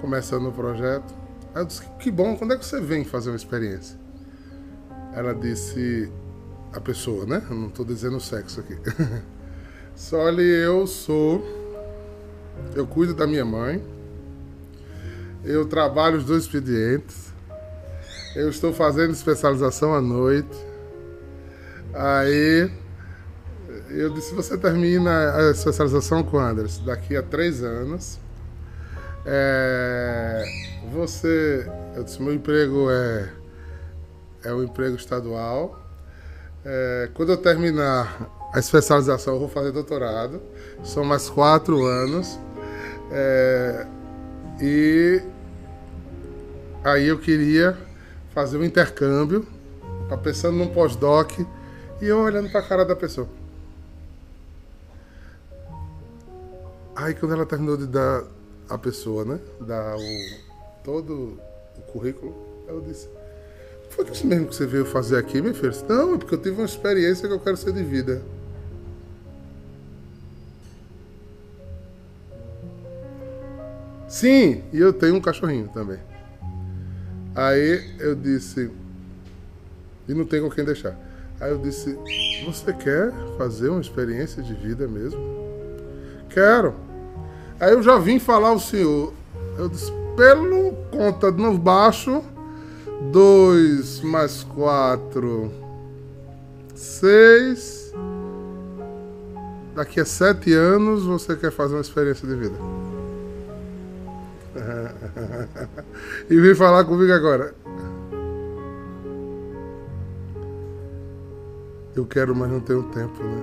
começando 0.00 0.48
o 0.48 0.52
projeto. 0.52 1.14
Eu 1.54 1.64
disse, 1.64 1.82
que 2.00 2.10
bom, 2.10 2.36
quando 2.36 2.54
é 2.54 2.56
que 2.56 2.66
você 2.66 2.80
vem 2.80 3.04
fazer 3.04 3.30
uma 3.30 3.36
experiência? 3.36 3.98
Ela 5.14 5.34
disse, 5.34 6.10
a 6.72 6.80
pessoa, 6.80 7.24
né? 7.24 7.42
Eu 7.48 7.56
não 7.56 7.68
estou 7.68 7.84
dizendo 7.84 8.16
o 8.16 8.20
sexo 8.20 8.60
aqui. 8.60 8.76
Só 9.94 10.18
olha, 10.18 10.42
eu 10.42 10.86
sou. 10.86 11.42
Eu 12.74 12.86
cuido 12.86 13.14
da 13.14 13.26
minha 13.26 13.44
mãe. 13.44 13.82
Eu 15.46 15.64
trabalho 15.64 16.18
os 16.18 16.24
dois 16.24 16.42
expedientes. 16.42 17.32
Eu 18.34 18.50
estou 18.50 18.72
fazendo 18.72 19.12
especialização 19.12 19.94
à 19.94 20.00
noite. 20.00 20.56
Aí 21.94 22.68
eu 23.90 24.12
disse, 24.12 24.34
você 24.34 24.58
termina 24.58 25.36
a 25.36 25.50
especialização 25.52 26.24
com 26.24 26.36
Anderson 26.36 26.84
daqui 26.84 27.16
a 27.16 27.22
três 27.22 27.62
anos. 27.62 28.18
É, 29.24 30.44
você, 30.92 31.70
eu 31.94 32.02
disse, 32.02 32.20
meu 32.20 32.34
emprego 32.34 32.90
é, 32.90 33.30
é 34.42 34.52
um 34.52 34.64
emprego 34.64 34.96
estadual. 34.96 35.80
É, 36.64 37.08
quando 37.14 37.30
eu 37.30 37.36
terminar 37.36 38.28
a 38.52 38.58
especialização, 38.58 39.34
eu 39.34 39.40
vou 39.40 39.48
fazer 39.48 39.70
doutorado. 39.70 40.42
São 40.82 41.04
mais 41.04 41.30
quatro 41.30 41.84
anos. 41.84 42.36
É, 43.12 43.86
e 44.60 45.22
aí 46.86 47.08
eu 47.08 47.18
queria 47.18 47.76
fazer 48.32 48.56
um 48.56 48.64
intercâmbio, 48.64 49.44
tá 50.08 50.16
pensando 50.16 50.56
num 50.56 50.68
pós-doc 50.68 51.32
e 52.00 52.04
eu 52.06 52.20
olhando 52.20 52.48
para 52.48 52.60
a 52.60 52.62
cara 52.62 52.84
da 52.84 52.94
pessoa. 52.94 53.28
Aí 56.94 57.12
quando 57.14 57.32
ela 57.32 57.44
terminou 57.44 57.76
de 57.76 57.86
dar 57.86 58.22
a 58.68 58.78
pessoa, 58.78 59.24
né? 59.24 59.40
Dar 59.60 59.96
o, 59.96 60.00
todo 60.84 61.38
o 61.76 61.80
currículo, 61.92 62.32
eu 62.68 62.80
disse, 62.80 63.08
foi 63.90 64.08
isso 64.08 64.24
mesmo 64.24 64.46
que 64.46 64.54
você 64.54 64.64
veio 64.64 64.86
fazer 64.86 65.16
aqui, 65.16 65.42
meu 65.42 65.54
filho? 65.54 65.72
Não, 65.88 66.14
é 66.14 66.18
porque 66.18 66.36
eu 66.36 66.40
tive 66.40 66.56
uma 66.56 66.66
experiência 66.66 67.26
que 67.26 67.34
eu 67.34 67.40
quero 67.40 67.56
ser 67.56 67.72
de 67.72 67.82
vida. 67.82 68.22
Sim, 74.08 74.62
e 74.72 74.78
eu 74.78 74.92
tenho 74.92 75.16
um 75.16 75.20
cachorrinho 75.20 75.68
também. 75.74 75.98
Aí 77.36 77.84
eu 77.98 78.14
disse, 78.14 78.70
e 80.08 80.14
não 80.14 80.24
tem 80.24 80.40
com 80.40 80.48
quem 80.48 80.64
deixar. 80.64 80.98
Aí 81.38 81.50
eu 81.50 81.58
disse, 81.58 81.98
você 82.46 82.72
quer 82.72 83.12
fazer 83.36 83.68
uma 83.68 83.80
experiência 83.82 84.42
de 84.42 84.54
vida 84.54 84.88
mesmo? 84.88 85.20
Quero. 86.30 86.74
Aí 87.60 87.72
eu 87.72 87.82
já 87.82 87.98
vim 87.98 88.18
falar 88.18 88.48
ao 88.48 88.58
senhor. 88.58 89.12
Eu 89.58 89.68
disse, 89.68 89.92
pelo 90.16 90.72
conta 90.90 91.30
no 91.30 91.58
baixo, 91.58 92.24
dois 93.12 94.00
mais 94.00 94.42
quatro, 94.42 95.52
seis. 96.74 97.92
Daqui 99.74 100.00
a 100.00 100.06
sete 100.06 100.54
anos 100.54 101.04
você 101.04 101.36
quer 101.36 101.52
fazer 101.52 101.74
uma 101.74 101.82
experiência 101.82 102.26
de 102.26 102.34
vida. 102.34 102.56
e 106.30 106.40
vem 106.40 106.54
falar 106.54 106.84
comigo 106.84 107.12
agora. 107.12 107.54
Eu 111.94 112.04
quero, 112.04 112.34
mas 112.34 112.50
não 112.50 112.60
tenho 112.60 112.82
tempo, 112.84 113.22
né? 113.22 113.42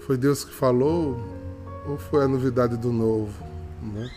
Foi 0.00 0.18
Deus 0.18 0.44
que 0.44 0.52
falou 0.52 1.18
ou 1.86 1.96
foi 1.96 2.24
a 2.24 2.28
novidade 2.28 2.76
do 2.76 2.92
novo, 2.92 3.42
né? 3.82 4.10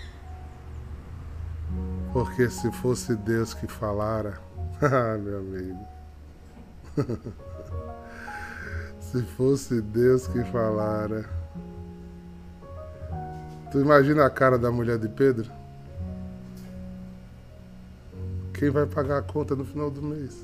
Porque 2.12 2.50
se 2.50 2.70
fosse 2.72 3.16
Deus 3.16 3.54
que 3.54 3.68
falara, 3.68 4.40
ah, 4.82 5.18
meu 5.18 5.40
amigo. 5.40 5.88
se 9.00 9.22
fosse 9.22 9.82
Deus 9.82 10.28
que 10.28 10.44
falara. 10.46 11.37
Tu 13.72 13.80
imagina 13.80 14.26
a 14.26 14.30
cara 14.30 14.58
da 14.58 14.72
mulher 14.72 14.98
de 14.98 15.10
Pedro? 15.10 15.50
Quem 18.54 18.70
vai 18.70 18.86
pagar 18.86 19.20
a 19.20 19.22
conta 19.22 19.56
no 19.56 19.66
final 19.66 19.92
do 19.92 20.02
mês? 20.02 20.36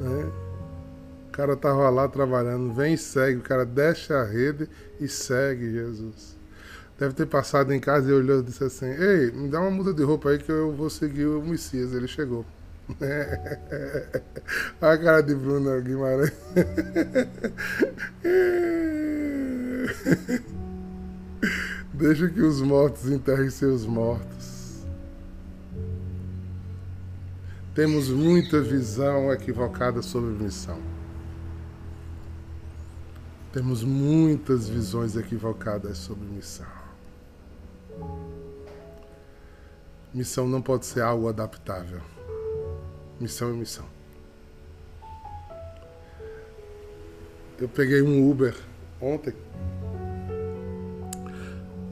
Né? 0.00 0.32
O 1.28 1.30
cara 1.32 1.56
tava 1.56 1.88
lá 1.90 2.08
trabalhando, 2.08 2.72
vem 2.72 2.94
e 2.94 2.98
segue, 2.98 3.38
o 3.38 3.42
cara 3.42 3.64
deixa 3.64 4.18
a 4.18 4.24
rede 4.24 4.68
e 4.98 5.06
segue 5.06 5.70
Jesus. 5.70 6.36
Deve 6.98 7.14
ter 7.14 7.26
passado 7.26 7.72
em 7.72 7.78
casa 7.78 8.10
e 8.10 8.12
olhou 8.12 8.40
e 8.40 8.42
disse 8.42 8.64
assim: 8.64 8.86
Ei, 8.86 9.30
me 9.30 9.48
dá 9.48 9.60
uma 9.60 9.70
muda 9.70 9.94
de 9.94 10.02
roupa 10.02 10.30
aí 10.30 10.38
que 10.38 10.50
eu 10.50 10.72
vou 10.72 10.90
seguir 10.90 11.26
o 11.26 11.40
Messias. 11.40 11.92
Ele 11.92 12.08
chegou. 12.08 12.44
A 14.80 14.96
cara 14.96 15.20
de 15.22 15.34
Bruno 15.34 15.82
Guimarães. 15.82 16.32
Deixa 21.92 22.28
que 22.28 22.40
os 22.40 22.62
mortos 22.62 23.10
enterrem 23.10 23.50
seus 23.50 23.84
mortos. 23.84 24.86
Temos 27.74 28.08
muita 28.08 28.58
visão 28.60 29.32
equivocada 29.32 30.00
sobre 30.00 30.30
missão. 30.30 30.80
Temos 33.52 33.84
muitas 33.84 34.66
visões 34.68 35.16
equivocadas 35.16 35.98
sobre 35.98 36.24
missão. 36.26 36.78
Missão 40.12 40.48
não 40.48 40.60
pode 40.62 40.86
ser 40.86 41.02
algo 41.02 41.28
adaptável. 41.28 42.00
Missão 43.20 43.50
é 43.50 43.52
missão. 43.52 43.84
Eu 47.60 47.68
peguei 47.68 48.00
um 48.00 48.30
Uber 48.30 48.54
ontem. 49.00 49.34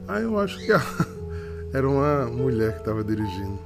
Aí 0.07 0.23
eu 0.23 0.39
acho 0.39 0.57
que 0.59 0.71
era 1.75 1.89
uma 1.89 2.27
mulher 2.27 2.73
que 2.73 2.79
estava 2.79 3.03
dirigindo. 3.03 3.59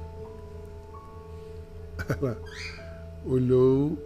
Ela 2.08 2.36
olhou. 3.24 3.96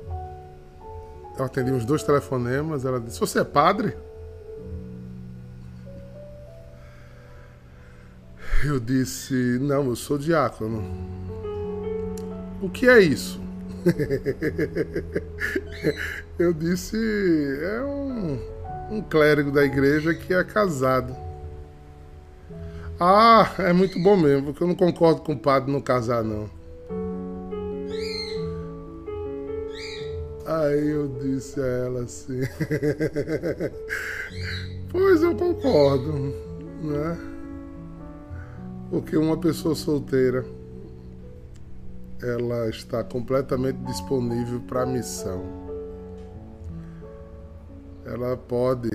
Eu 1.38 1.44
atendi 1.46 1.72
uns 1.72 1.86
dois 1.86 2.02
telefonemas. 2.02 2.84
Ela 2.84 3.00
disse: 3.00 3.18
Você 3.18 3.38
é 3.38 3.44
padre? 3.44 3.96
Eu 8.62 8.78
disse: 8.78 9.58
Não, 9.62 9.86
eu 9.86 9.96
sou 9.96 10.18
diácono. 10.18 10.82
O 12.60 12.68
que 12.68 12.86
é 12.86 13.00
isso? 13.00 13.45
eu 16.38 16.52
disse, 16.52 16.96
é 16.96 17.82
um, 17.82 18.38
um 18.90 19.02
clérigo 19.02 19.52
da 19.52 19.64
igreja 19.64 20.14
que 20.14 20.34
é 20.34 20.42
casado. 20.42 21.14
Ah, 22.98 23.54
é 23.58 23.72
muito 23.72 24.02
bom 24.02 24.16
mesmo, 24.16 24.46
porque 24.46 24.62
eu 24.62 24.68
não 24.68 24.74
concordo 24.74 25.20
com 25.20 25.32
o 25.32 25.38
padre 25.38 25.70
não 25.70 25.80
casar, 25.80 26.24
não. 26.24 26.50
Aí 30.46 30.88
eu 30.88 31.08
disse 31.08 31.60
a 31.60 31.66
ela 31.66 32.02
assim: 32.02 32.40
Pois 34.90 35.22
eu 35.22 35.34
concordo, 35.34 36.12
né? 36.82 37.18
Porque 38.88 39.16
uma 39.16 39.36
pessoa 39.36 39.74
solteira 39.74 40.44
ela 42.22 42.68
está 42.68 43.04
completamente 43.04 43.78
disponível 43.78 44.60
para 44.60 44.82
a 44.82 44.86
missão. 44.86 45.44
Ela 48.04 48.36
pode 48.36 48.90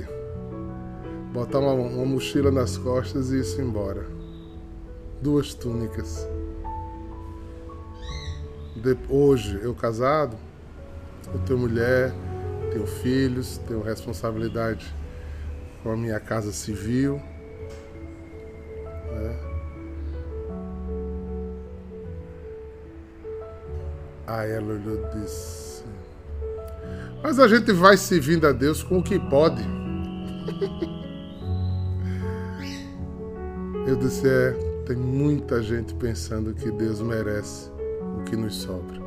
botar 1.34 1.60
uma, 1.60 1.74
uma, 1.74 2.06
mochila 2.06 2.52
nas 2.52 2.78
costas 2.78 3.32
e 3.32 3.38
ir-se 3.38 3.62
embora. 3.62 4.06
Duas 5.22 5.54
túnicas. 5.54 6.28
De, 8.76 8.98
hoje, 9.10 9.60
eu 9.62 9.76
casado, 9.76 10.36
eu 11.34 11.40
tenho 11.42 11.60
mulher, 11.60 12.12
tenho 12.72 12.88
filhos, 12.88 13.58
tenho 13.68 13.82
responsabilidade 13.82 14.94
com 15.84 15.92
a 15.92 15.98
minha 15.98 16.20
casa 16.20 16.52
civil. 16.52 17.22
Né? 19.12 19.51
Aí 24.32 24.52
ela 24.52 24.74
olhou 24.74 24.96
e 24.96 25.20
disse: 25.20 25.84
Mas 27.22 27.38
a 27.38 27.50
gente 27.50 27.74
vai 27.74 27.98
servindo 27.98 28.48
a 28.48 28.54
Deus 28.54 28.82
com 28.82 29.00
o 29.00 29.04
que 29.04 29.20
pode. 29.20 29.62
Eu 33.86 33.98
disse: 33.98 34.30
É, 34.30 34.52
tem 34.86 34.96
muita 34.96 35.62
gente 35.62 35.94
pensando 35.96 36.54
que 36.54 36.72
Deus 36.72 37.02
merece 37.02 37.70
o 38.18 38.24
que 38.24 38.38
nos 38.38 38.56
sobra. 38.56 39.02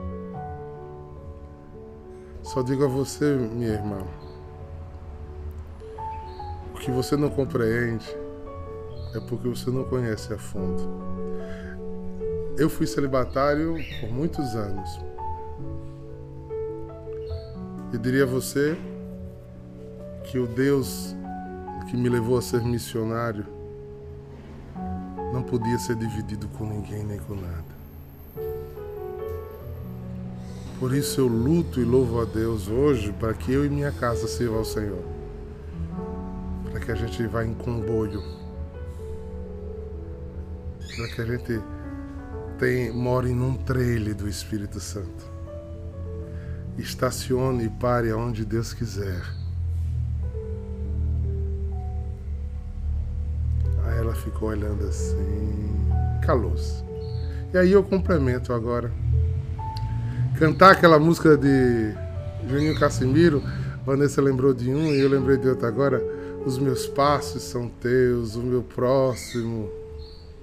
Só 2.42 2.60
digo 2.60 2.84
a 2.84 2.88
você, 2.88 3.34
minha 3.34 3.72
irmã, 3.72 4.02
o 6.74 6.78
que 6.78 6.90
você 6.90 7.16
não 7.16 7.30
compreende 7.30 8.14
é 9.14 9.20
porque 9.20 9.48
você 9.48 9.70
não 9.70 9.84
conhece 9.84 10.34
a 10.34 10.38
fundo. 10.38 10.82
Eu 12.56 12.70
fui 12.70 12.86
celibatário 12.86 13.76
por 14.00 14.10
muitos 14.10 14.54
anos. 14.54 15.00
E 17.92 17.98
diria 17.98 18.22
a 18.22 18.26
você 18.26 18.76
que 20.24 20.38
o 20.38 20.46
Deus 20.46 21.16
que 21.90 21.96
me 21.96 22.08
levou 22.08 22.38
a 22.38 22.42
ser 22.42 22.62
missionário 22.62 23.44
não 25.32 25.42
podia 25.42 25.78
ser 25.78 25.96
dividido 25.96 26.48
com 26.48 26.64
ninguém 26.64 27.04
nem 27.04 27.18
com 27.18 27.34
nada. 27.34 27.74
Por 30.78 30.94
isso 30.94 31.20
eu 31.20 31.26
luto 31.26 31.80
e 31.80 31.84
louvo 31.84 32.20
a 32.20 32.24
Deus 32.24 32.68
hoje 32.68 33.12
para 33.12 33.34
que 33.34 33.52
eu 33.52 33.64
e 33.64 33.68
minha 33.68 33.90
casa 33.90 34.28
sirvam 34.28 34.58
ao 34.58 34.64
Senhor. 34.64 35.02
Para 36.70 36.80
que 36.80 36.92
a 36.92 36.94
gente 36.94 37.26
vá 37.26 37.44
em 37.44 37.54
comboio. 37.54 38.22
Para 40.96 41.08
que 41.08 41.20
a 41.20 41.24
gente 41.24 41.73
tem, 42.64 42.90
more 42.90 43.28
num 43.28 43.58
trailer 43.58 44.14
do 44.14 44.26
Espírito 44.26 44.80
Santo. 44.80 45.30
Estacione 46.78 47.66
e 47.66 47.68
pare 47.68 48.10
aonde 48.10 48.42
Deus 48.42 48.72
quiser. 48.72 49.20
Aí 53.84 53.98
ela 53.98 54.14
ficou 54.14 54.48
olhando 54.48 54.82
assim, 54.86 55.76
calou-se. 56.24 56.82
E 57.52 57.58
aí 57.58 57.70
eu 57.70 57.84
complemento 57.84 58.50
agora 58.50 58.90
cantar 60.38 60.70
aquela 60.70 60.98
música 60.98 61.36
de 61.36 61.94
Juninho 62.48 62.80
Cassimiro, 62.80 63.42
Vanessa 63.84 64.22
lembrou 64.22 64.54
de 64.54 64.70
um 64.70 64.86
e 64.86 65.00
eu 65.00 65.08
lembrei 65.10 65.36
de 65.36 65.48
outro 65.48 65.66
agora. 65.66 66.02
Os 66.46 66.58
meus 66.58 66.86
passos 66.86 67.42
são 67.42 67.68
teus, 67.68 68.36
o 68.36 68.42
meu 68.42 68.62
próximo 68.62 69.68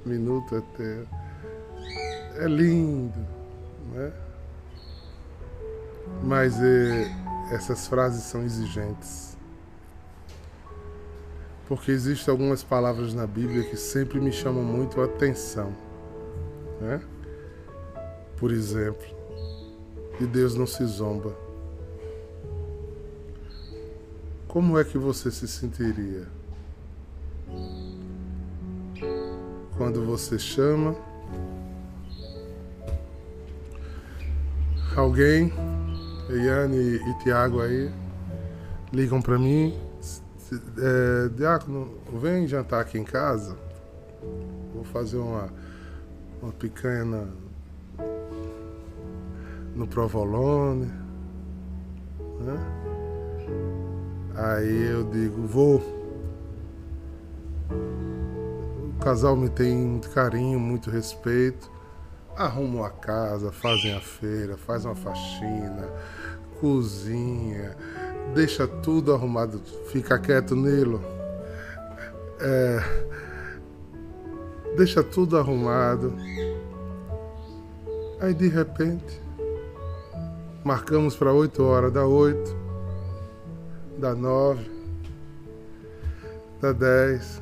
minuto 0.06 0.56
é 0.56 0.62
teu. 0.78 1.31
É 2.38 2.48
lindo, 2.48 3.20
né? 3.94 4.14
Mas 6.24 6.62
é, 6.62 7.12
essas 7.52 7.88
frases 7.88 8.24
são 8.24 8.44
exigentes. 8.44 9.38
Porque 11.68 11.92
existem 11.92 12.32
algumas 12.32 12.64
palavras 12.64 13.14
na 13.14 13.26
Bíblia 13.26 13.64
que 13.64 13.78
sempre 13.78 14.20
me 14.20 14.32
chamam 14.32 14.64
muito 14.64 15.02
a 15.02 15.06
atenção. 15.06 15.74
Né? 16.80 17.02
Por 18.38 18.52
exemplo, 18.52 19.06
de 20.20 20.28
Deus 20.28 20.56
não 20.56 20.68
se 20.68 20.86
zomba. 20.86 21.36
Como 24.48 24.78
é 24.78 24.84
que 24.84 24.98
você 24.98 25.32
se 25.32 25.48
sentiria 25.48 26.28
quando 29.78 30.06
você 30.06 30.38
chama 30.38 30.96
alguém, 34.96 35.54
Iane 36.30 36.96
e 36.96 37.14
Tiago 37.24 37.62
aí, 37.62 37.92
ligam 38.92 39.22
para 39.22 39.38
mim, 39.38 39.78
é, 40.78 41.30
Diácono, 41.30 41.98
vem 42.22 42.48
jantar 42.48 42.82
aqui 42.82 42.98
em 42.98 43.04
casa, 43.04 43.58
vou 44.74 44.84
fazer 44.84 45.18
uma, 45.18 45.50
uma 46.42 46.52
picanha 46.52 47.06
na, 47.06 47.28
no 49.76 49.88
provolone. 49.88 50.92
Né? 52.40 52.82
Aí 54.36 54.88
eu 54.92 55.04
digo, 55.04 55.46
vou. 55.46 56.02
O 57.70 59.04
casal 59.04 59.36
me 59.36 59.50
tem 59.50 59.76
muito 59.76 60.10
carinho, 60.10 60.60
muito 60.60 60.90
respeito. 60.90 61.72
Arrumam 62.36 62.84
a 62.84 62.90
casa, 62.90 63.52
fazem 63.52 63.96
a 63.96 64.00
feira, 64.00 64.58
faz 64.58 64.86
uma 64.86 64.96
faxina, 64.96 65.90
cozinha, 66.60 67.76
deixa 68.34 68.68
tudo 68.68 69.14
arrumado, 69.14 69.62
fica 69.88 70.18
quieto, 70.18 70.56
Nilo. 70.56 71.02
É, 72.40 72.80
deixa 74.76 75.04
tudo 75.04 75.38
arrumado. 75.38 76.16
Aí 78.20 78.34
de 78.34 78.48
repente 78.48 79.22
Marcamos 80.64 81.16
para 81.16 81.34
8 81.34 81.64
horas, 81.64 81.92
da 81.92 82.06
8, 82.06 82.56
da 83.98 84.14
9, 84.14 84.70
da 86.62 86.72
10. 86.72 87.42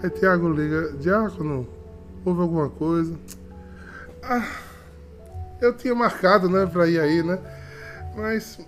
Aí 0.00 0.10
Tiago 0.10 0.48
liga, 0.48 0.92
Diácono, 0.92 1.66
houve 2.24 2.40
alguma 2.40 2.68
coisa? 2.70 3.18
Ah, 4.22 4.48
eu 5.60 5.76
tinha 5.76 5.94
marcado, 5.94 6.48
né, 6.48 6.66
para 6.66 6.88
ir 6.88 6.98
aí, 6.98 7.22
né? 7.22 7.38
Mas 8.16 8.58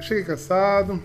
cheguei 0.00 0.24
cansado. 0.24 1.02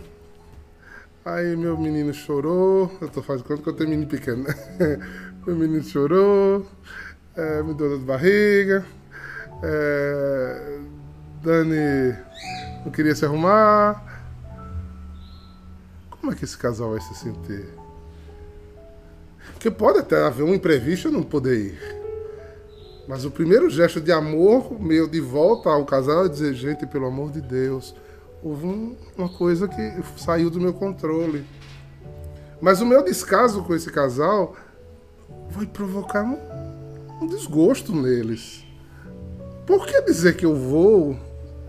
Aí 1.24 1.56
meu 1.56 1.78
menino 1.78 2.14
chorou. 2.14 2.92
Eu 3.00 3.10
tô 3.10 3.22
fazendo 3.22 3.46
conta 3.46 3.62
que 3.62 3.70
eu 3.70 3.74
tenho 3.74 3.90
menino 3.90 4.10
pequeno, 4.10 4.44
né? 4.44 4.54
meu 5.46 5.56
menino 5.56 5.84
chorou, 5.84 6.66
é, 7.36 7.62
me 7.62 7.74
deu 7.74 7.90
dor 7.90 8.00
de 8.00 8.06
barriga. 8.06 8.86
É, 9.64 10.80
Dani 11.44 12.16
não 12.84 12.92
queria 12.92 13.16
se 13.16 13.26
arrumar. 13.26 14.04
Como 16.10 16.32
é 16.32 16.36
que 16.36 16.44
esse 16.44 16.58
casal 16.58 16.92
vai 16.92 17.02
se 17.02 17.16
sentir? 17.16 17.81
Porque 19.62 19.70
pode 19.70 20.00
até 20.00 20.24
haver 20.24 20.42
um 20.42 20.56
imprevisto 20.56 21.08
e 21.08 21.12
não 21.12 21.22
poder 21.22 21.56
ir. 21.56 21.80
Mas 23.08 23.26
o 23.26 23.30
primeiro 23.30 23.70
gesto 23.70 24.02
de 24.02 24.12
amor 24.12 24.82
meu 24.82 25.08
de 25.08 25.22
volta 25.22 25.70
ao 25.70 25.86
casal 25.86 26.26
é 26.26 26.30
dizer, 26.30 26.56
gente, 26.56 26.88
pelo 26.88 27.06
amor 27.06 27.30
de 27.30 27.42
Deus, 27.42 27.94
houve 28.42 28.66
um, 28.66 28.96
uma 29.16 29.30
coisa 29.30 29.68
que 29.68 29.94
saiu 30.18 30.50
do 30.50 30.60
meu 30.60 30.74
controle. 30.74 31.46
Mas 32.60 32.82
o 32.82 32.88
meu 32.88 33.04
descaso 33.04 33.62
com 33.62 33.76
esse 33.76 33.92
casal 33.92 34.56
vai 35.52 35.68
provocar 35.68 36.24
um, 36.24 36.40
um 37.22 37.28
desgosto 37.28 37.94
neles. 37.94 38.66
Por 39.68 39.86
que 39.86 40.02
dizer 40.02 40.38
que 40.38 40.46
eu 40.48 40.56
vou 40.56 41.16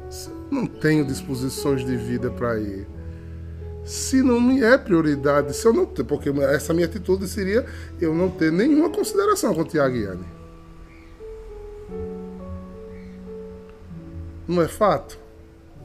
se 0.09 0.31
eu 0.31 0.47
não 0.51 0.67
tenho 0.67 1.05
disposições 1.05 1.85
de 1.85 1.95
vida 1.95 2.31
para 2.31 2.59
ir? 2.59 2.87
Se 3.85 4.23
não 4.23 4.41
me 4.41 4.63
é 4.63 4.79
prioridade, 4.79 5.55
se 5.55 5.67
eu 5.67 5.73
não 5.73 5.85
porque 5.87 6.31
essa 6.31 6.73
minha 6.73 6.87
atitude 6.87 7.27
seria 7.27 7.67
eu 8.01 8.15
não 8.15 8.31
ter 8.31 8.53
nenhuma 8.53 8.91
consideração 8.91 9.55
com 9.55 9.63
o 9.63 9.65
Tiago 9.65 9.97
Iane. 9.97 10.25
Não 14.47 14.63
é 14.63 14.69
fato? 14.69 15.19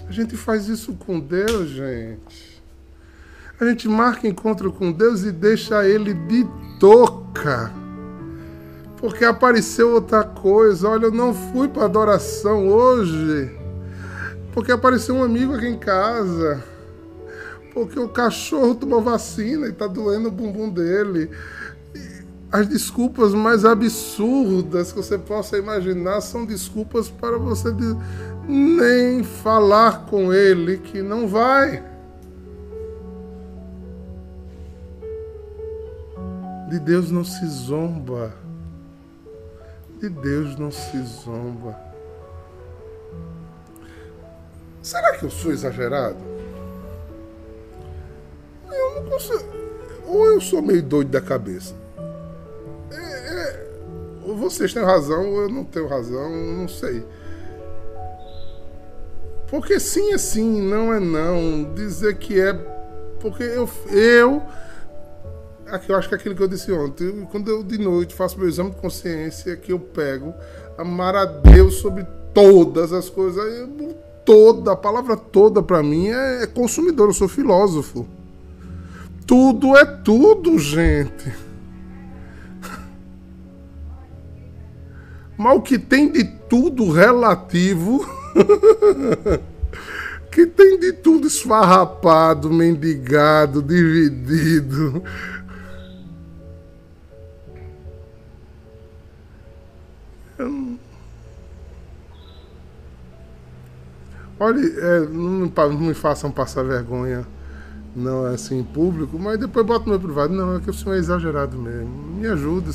A 0.07 0.11
gente 0.11 0.37
faz 0.37 0.67
isso 0.67 0.93
com 0.93 1.19
Deus, 1.19 1.69
gente. 1.69 2.63
A 3.59 3.65
gente 3.65 3.87
marca 3.87 4.27
encontro 4.27 4.71
com 4.71 4.91
Deus 4.91 5.23
e 5.23 5.31
deixa 5.31 5.87
ele 5.87 6.13
de 6.13 6.47
toca 6.79 7.73
porque 8.97 9.23
apareceu 9.23 9.93
outra 9.93 10.23
coisa. 10.23 10.89
Olha, 10.89 11.05
eu 11.05 11.11
não 11.11 11.33
fui 11.33 11.67
para 11.67 11.85
adoração 11.85 12.67
hoje, 12.67 13.55
porque 14.53 14.71
apareceu 14.71 15.15
um 15.15 15.23
amigo 15.23 15.55
aqui 15.55 15.67
em 15.67 15.77
casa, 15.77 16.63
porque 17.77 17.99
o 17.99 18.09
cachorro 18.09 18.73
tomou 18.73 19.03
vacina 19.03 19.67
e 19.67 19.69
está 19.69 19.85
doendo 19.85 20.29
o 20.29 20.31
bumbum 20.31 20.67
dele. 20.67 21.29
As 22.51 22.67
desculpas 22.67 23.35
mais 23.35 23.65
absurdas 23.65 24.91
que 24.91 24.97
você 24.97 25.15
possa 25.15 25.59
imaginar 25.59 26.21
são 26.21 26.43
desculpas 26.43 27.07
para 27.07 27.37
você 27.37 27.69
nem 28.47 29.23
falar 29.23 30.07
com 30.07 30.33
ele 30.33 30.79
que 30.79 31.03
não 31.03 31.27
vai. 31.27 31.83
De 36.71 36.79
Deus 36.79 37.11
não 37.11 37.23
se 37.23 37.45
zomba. 37.45 38.33
De 39.99 40.09
Deus 40.09 40.57
não 40.57 40.71
se 40.71 40.99
zomba. 41.03 41.77
Será 44.81 45.15
que 45.15 45.25
eu 45.25 45.29
sou 45.29 45.51
exagerado? 45.51 46.36
Eu 48.71 48.95
não 48.95 49.09
consigo. 49.09 49.43
Ou 50.05 50.25
eu 50.25 50.41
sou 50.41 50.61
meio 50.61 50.81
doido 50.81 51.09
da 51.09 51.21
cabeça. 51.21 51.75
É, 52.91 52.95
é, 52.95 53.67
vocês 54.35 54.73
têm 54.73 54.83
razão, 54.83 55.33
ou 55.33 55.41
eu 55.41 55.49
não 55.49 55.63
tenho 55.63 55.87
razão, 55.87 56.29
não 56.29 56.67
sei. 56.67 57.03
Porque 59.49 59.79
sim 59.79 60.13
é 60.13 60.17
sim, 60.17 60.61
não 60.61 60.93
é 60.93 60.99
não. 60.99 61.73
Dizer 61.73 62.17
que 62.17 62.39
é. 62.39 62.53
Porque 63.19 63.43
eu. 63.43 63.69
eu 63.89 64.41
aqui, 65.67 65.91
eu 65.91 65.95
acho 65.95 66.07
que 66.07 66.15
é 66.15 66.17
aquilo 66.17 66.35
que 66.35 66.43
eu 66.43 66.47
disse 66.47 66.71
ontem. 66.71 67.27
Quando 67.31 67.49
eu 67.49 67.63
de 67.63 67.77
noite 67.77 68.13
faço 68.13 68.37
meu 68.37 68.47
exame 68.47 68.71
de 68.71 68.77
consciência, 68.77 69.55
que 69.55 69.71
eu 69.71 69.79
pego 69.79 70.33
amar 70.77 71.15
a 71.15 71.25
Deus 71.25 71.75
sobre 71.75 72.05
todas 72.33 72.93
as 72.93 73.09
coisas. 73.09 73.67
Toda, 74.25 74.73
a 74.73 74.75
palavra 74.75 75.15
toda 75.15 75.63
para 75.63 75.81
mim 75.81 76.09
é, 76.09 76.43
é 76.43 76.47
consumidor, 76.47 77.07
eu 77.07 77.13
sou 77.13 77.29
filósofo. 77.29 78.05
Tudo 79.27 79.75
é 79.77 79.85
tudo, 79.85 80.57
gente. 80.57 81.33
Mas 85.37 85.57
o 85.57 85.61
que 85.61 85.77
tem 85.77 86.11
de 86.11 86.23
tudo 86.23 86.89
relativo. 86.89 88.03
que 90.31 90.45
tem 90.45 90.79
de 90.79 90.93
tudo 90.93 91.27
esfarrapado, 91.27 92.49
mendigado, 92.49 93.61
dividido. 93.61 95.03
Olha, 104.39 104.59
é, 104.59 104.99
não, 105.07 105.51
não, 105.51 105.79
me 105.79 105.93
façam 105.95 106.31
passar 106.31 106.63
vergonha, 106.63 107.27
não 107.97 108.27
é 108.27 108.35
assim 108.35 108.63
público, 108.63 109.17
mas 109.17 109.39
depois 109.39 109.65
bota 109.65 109.85
no 109.85 109.91
meu 109.91 109.99
privado. 109.99 110.31
Não, 110.31 110.55
é 110.55 110.59
que 110.59 110.69
o 110.69 110.73
senhor 110.73 110.95
é 110.95 110.99
exagerado 110.99 111.57
mesmo. 111.57 111.89
Me 112.15 112.27
ajuda. 112.27 112.71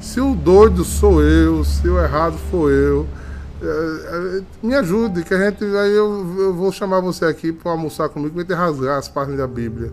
Se 0.00 0.20
o 0.20 0.34
doido 0.34 0.84
sou 0.84 1.22
eu, 1.22 1.64
se 1.64 1.88
o 1.88 1.98
errado 1.98 2.36
for 2.50 2.70
eu, 2.70 3.06
é, 3.62 3.66
é, 3.66 4.42
me 4.62 4.74
ajude, 4.74 5.24
que 5.24 5.32
a 5.32 5.38
gente. 5.38 5.64
Aí 5.64 5.92
eu, 5.92 6.36
eu 6.38 6.54
vou 6.54 6.70
chamar 6.70 7.00
você 7.00 7.24
aqui 7.24 7.50
para 7.50 7.72
almoçar 7.72 8.10
comigo 8.10 8.38
e 8.40 8.54
rasgar 8.54 8.98
as 8.98 9.08
páginas 9.08 9.38
da 9.38 9.46
Bíblia 9.46 9.90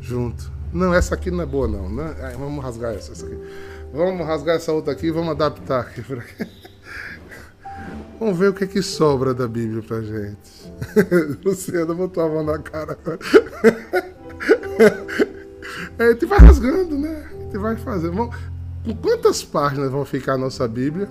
junto. 0.00 0.50
Não, 0.72 0.94
essa 0.94 1.14
aqui 1.14 1.30
não 1.30 1.42
é 1.42 1.46
boa, 1.46 1.68
não. 1.68 1.88
Né? 1.88 2.14
vamos 2.38 2.64
rasgar 2.64 2.94
essa, 2.94 3.12
essa 3.12 3.26
aqui. 3.26 3.38
Vamos 3.92 4.26
rasgar 4.26 4.56
essa 4.56 4.72
outra 4.72 4.92
aqui 4.92 5.10
vamos 5.10 5.30
adaptar 5.30 5.80
aqui. 5.80 6.02
Vamos 8.18 8.38
ver 8.38 8.48
o 8.48 8.54
que 8.54 8.64
é 8.64 8.66
que 8.66 8.80
sobra 8.80 9.34
da 9.34 9.46
Bíblia 9.46 9.82
pra 9.82 10.00
gente. 10.00 10.72
Luciana 11.44 11.92
botou 11.92 12.22
a 12.22 12.28
mão 12.28 12.42
na 12.42 12.58
cara 12.58 12.92
agora. 12.92 13.18
É, 15.98 16.10
gente 16.10 16.26
vai 16.26 16.38
rasgando, 16.38 16.98
né? 16.98 17.26
Gente 17.40 17.56
vai 17.56 17.74
fazendo. 17.76 18.28
Com 18.84 18.94
quantas 18.96 19.42
páginas 19.42 19.90
vão 19.90 20.04
ficar 20.04 20.34
a 20.34 20.38
nossa 20.38 20.68
Bíblia? 20.68 21.08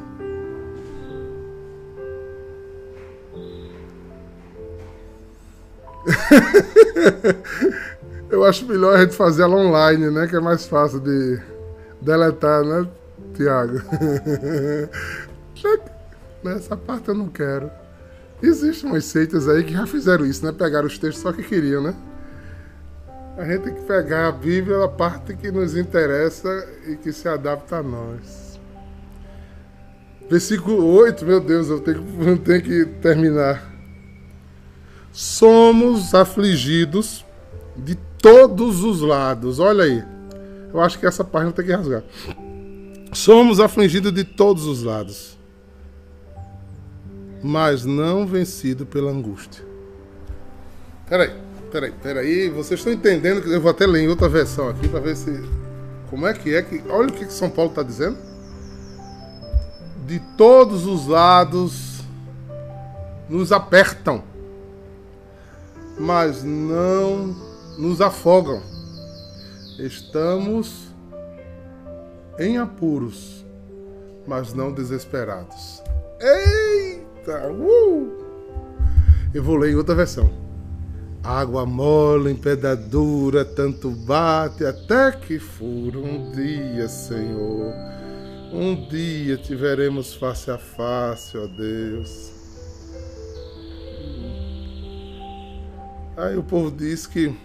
Eu 8.30 8.46
acho 8.46 8.68
melhor 8.68 8.96
a 8.96 9.02
gente 9.02 9.16
fazer 9.16 9.42
ela 9.44 9.56
online, 9.56 10.12
né? 10.12 10.28
Que 10.28 10.36
é 10.36 10.40
mais 10.40 10.68
fácil 10.68 11.00
de 11.00 11.40
deletar, 12.02 12.64
né, 12.64 12.88
Tiago? 13.34 13.82
Essa 16.46 16.78
parte 16.78 17.10
eu 17.10 17.16
não 17.16 17.28
quero. 17.28 17.72
Existem 18.42 18.90
umas 18.90 19.06
seitas 19.06 19.50
aí 19.50 19.64
que 19.64 19.74
já 19.74 19.88
fizeram 19.88 20.26
isso, 20.26 20.46
né? 20.46 20.52
Pegaram 20.52 20.86
os 20.86 21.00
textos 21.00 21.24
só 21.24 21.34
que 21.34 21.42
queriam, 21.42 21.82
né? 21.82 21.96
A 23.38 23.44
gente 23.44 23.64
tem 23.64 23.74
que 23.74 23.82
pegar 23.82 24.28
a 24.28 24.32
Bíblia, 24.32 24.86
a 24.86 24.88
parte 24.88 25.36
que 25.36 25.52
nos 25.52 25.76
interessa 25.76 26.50
e 26.88 26.96
que 26.96 27.12
se 27.12 27.28
adapta 27.28 27.78
a 27.78 27.84
nós. 27.84 28.60
Versículo 30.30 30.86
8, 30.86 31.26
meu 31.26 31.42
Deus, 31.42 31.70
eu 31.70 31.82
tenho, 31.82 32.04
eu 32.22 32.38
tenho 32.40 32.62
que 32.62 32.86
terminar. 33.02 33.74
Somos 35.12 36.16
afligidos 36.16 37.26
de 37.76 37.96
todos 38.22 38.84
os 38.84 39.02
lados. 39.02 39.60
Olha 39.60 39.84
aí. 39.84 40.04
Eu 40.74 40.82
acho 40.82 40.98
que 40.98 41.06
essa 41.06 41.24
página 41.24 41.52
tem 41.52 41.66
que 41.66 41.72
rasgar. 41.72 42.04
Somos 43.14 43.60
afligidos 43.60 44.14
de 44.14 44.26
todos 44.26 44.66
os 44.66 44.84
lados, 44.84 45.38
mas 47.42 47.86
não 47.86 48.28
vencido 48.28 48.86
pela 48.86 49.10
angústia. 49.10 49.64
Peraí, 51.08 51.34
peraí, 51.76 51.92
peraí. 51.92 52.50
Vocês 52.50 52.80
estão 52.80 52.94
entendendo 52.94 53.42
que 53.42 53.52
eu 53.52 53.60
vou 53.60 53.72
até 53.72 53.86
ler 53.86 54.04
em 54.04 54.08
outra 54.08 54.30
versão 54.30 54.70
aqui 54.70 54.88
para 54.88 55.02
ver 55.02 55.16
se. 55.18 55.44
Como 56.10 56.26
é 56.26 56.34
que 56.34 56.56
é 56.56 56.62
que. 56.62 56.82
Olha 56.90 57.10
o 57.10 57.12
que 57.12 57.32
São 57.32 57.50
Paulo 57.50 57.72
está 57.72 57.84
dizendo. 57.84 58.18
De 60.08 60.20
todos 60.38 60.86
os 60.86 61.08
lados 61.08 62.02
nos 63.28 63.52
apertam, 63.52 64.24
mas 66.00 66.44
não 66.44 67.36
nos 67.78 68.00
afogam 68.00 68.62
Estamos 69.80 70.94
em 72.40 72.58
apuros, 72.58 73.46
mas 74.26 74.54
não 74.54 74.72
desesperados. 74.72 75.82
Eita! 76.22 77.50
Uh! 77.52 78.24
Eu 79.34 79.44
vou 79.44 79.58
ler 79.58 79.72
em 79.72 79.76
outra 79.76 79.96
versão. 79.96 80.45
Água 81.26 81.66
mole, 81.66 82.32
empedadura, 82.32 83.44
tanto 83.44 83.90
bate 83.90 84.64
até 84.64 85.12
que 85.12 85.40
fura 85.40 85.98
um 85.98 86.32
dia, 86.32 86.88
Senhor. 86.88 87.74
Um 88.54 88.88
dia 88.88 89.36
tiveremos 89.36 90.14
face 90.14 90.52
a 90.52 90.58
face, 90.58 91.36
ó 91.36 91.48
Deus. 91.48 92.32
Aí 96.16 96.38
o 96.38 96.44
povo 96.44 96.70
diz 96.72 97.08
que 97.08 97.36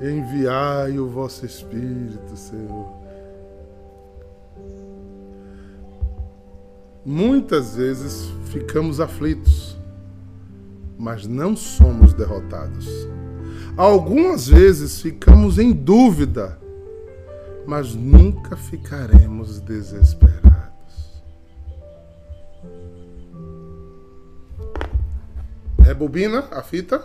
Enviai 0.00 0.98
o 0.98 1.08
vosso 1.08 1.46
Espírito, 1.46 2.36
Senhor. 2.36 2.92
Muitas 7.04 7.76
vezes 7.76 8.30
ficamos 8.46 9.00
aflitos, 9.00 9.73
mas 10.98 11.26
não 11.26 11.56
somos 11.56 12.12
derrotados. 12.14 12.88
Algumas 13.76 14.46
vezes 14.46 15.00
ficamos 15.00 15.58
em 15.58 15.72
dúvida, 15.72 16.58
mas 17.66 17.94
nunca 17.94 18.56
ficaremos 18.56 19.60
desesperados. 19.60 20.44
Rebobina 25.80 26.48
a 26.50 26.62
fita. 26.62 27.04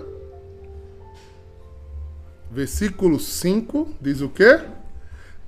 Versículo 2.52 3.20
5 3.20 3.90
diz 4.02 4.22
o 4.22 4.30
quê? 4.30 4.60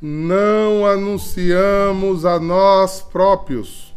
Não 0.02 0.86
anunciamos 0.86 2.26
a 2.26 2.40
nós 2.40 3.02
próprios, 3.02 3.91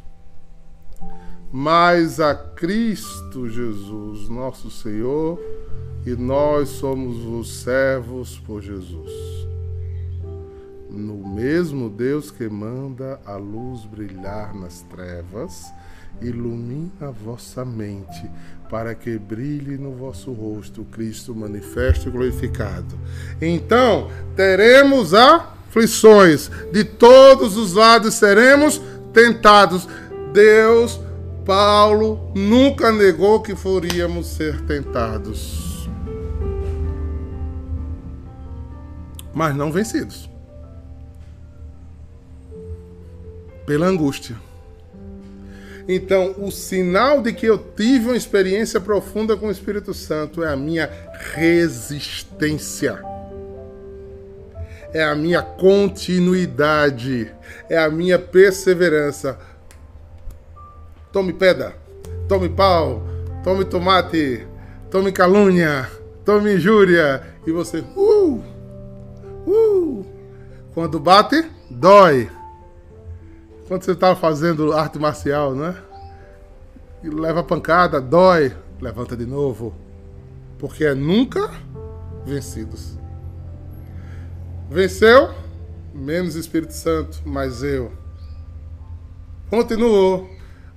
mas 1.57 2.19
a 2.19 2.35
Cristo 2.35 3.49
Jesus, 3.49 4.29
nosso 4.29 4.69
Senhor, 4.73 5.39
e 6.05 6.11
nós 6.11 6.69
somos 6.69 7.25
os 7.25 7.61
servos 7.63 8.41
por 8.41 8.61
Jesus. 8.61 9.13
No 10.91 11.15
mesmo 11.15 11.89
Deus 11.89 12.33
que 12.33 12.49
manda 12.49 13.21
a 13.25 13.37
luz 13.37 13.85
brilhar 13.85 14.53
nas 14.53 14.81
trevas, 14.83 15.67
ilumina 16.21 16.91
a 17.03 17.11
vossa 17.13 17.65
mente, 17.65 18.29
para 18.69 18.93
que 18.93 19.17
brilhe 19.17 19.79
no 19.79 19.93
vosso 19.93 20.33
rosto 20.33 20.85
Cristo 20.91 21.37
manifesto 21.37 22.09
e 22.09 22.11
glorificado. 22.11 22.99
Então, 23.41 24.11
teremos 24.35 25.15
aflições, 25.15 26.51
de 26.73 26.83
todos 26.83 27.57
os 27.57 27.75
lados 27.75 28.15
seremos 28.15 28.83
tentados. 29.13 29.89
Deus, 30.33 30.99
Paulo, 31.45 32.33
nunca 32.35 32.91
negou 32.91 33.41
que 33.41 33.55
foríamos 33.55 34.27
ser 34.29 34.61
tentados. 34.63 35.89
Mas 39.33 39.55
não 39.55 39.71
vencidos. 39.71 40.31
Pela 43.67 43.87
angústia 43.87 44.37
então, 45.87 46.35
o 46.39 46.51
sinal 46.51 47.21
de 47.21 47.33
que 47.33 47.45
eu 47.47 47.59
tive 47.59 48.07
uma 48.07 48.17
experiência 48.17 48.81
profunda 48.81 49.37
com 49.37 49.49
o 49.49 49.51
Espírito 49.51 49.93
Santo 49.93 50.43
é 50.43 50.51
a 50.51 50.57
minha 50.57 50.91
resistência. 51.35 53.03
É 54.93 55.03
a 55.03 55.15
minha 55.15 55.43
continuidade, 55.43 57.31
é 57.69 57.77
a 57.77 57.91
minha 57.91 58.19
perseverança. 58.19 59.39
Tome 61.15 61.33
pedra, 61.33 61.77
tome 62.29 62.49
pau, 62.49 63.01
tome 63.45 63.65
tomate, 63.65 64.45
tome 64.91 65.13
calúnia, 65.13 65.89
tome 66.25 66.57
injúria. 66.57 67.23
E 67.47 67.53
você, 67.53 67.85
uh, 67.95 68.43
uh. 69.47 70.05
Quando 70.75 70.99
bate, 70.99 71.49
dói. 71.71 72.29
Quando 73.69 73.85
você 73.85 73.93
está 73.93 74.17
fazendo 74.17 74.73
arte 74.73 74.99
marcial, 74.99 75.55
né? 75.55 75.77
E 77.01 77.09
leva 77.09 77.45
pancada, 77.45 78.01
dói, 78.01 78.53
levanta 78.81 79.17
de 79.17 79.25
novo. 79.25 79.73
Porque 80.59 80.85
é 80.85 80.97
nunca 80.97 81.49
vencidos. 82.27 82.99
Venceu, 84.69 85.33
menos 85.95 86.35
Espírito 86.35 86.73
Santo, 86.73 87.23
mais 87.25 87.63
eu. 87.63 87.93
Continuou, 89.49 90.34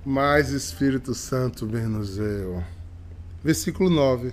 mais 0.08 0.48
Espírito 0.52 1.14
Santo, 1.14 1.66
menos 1.66 2.16
eu. 2.16 2.64
Versículo 3.44 3.90
9. 3.90 4.32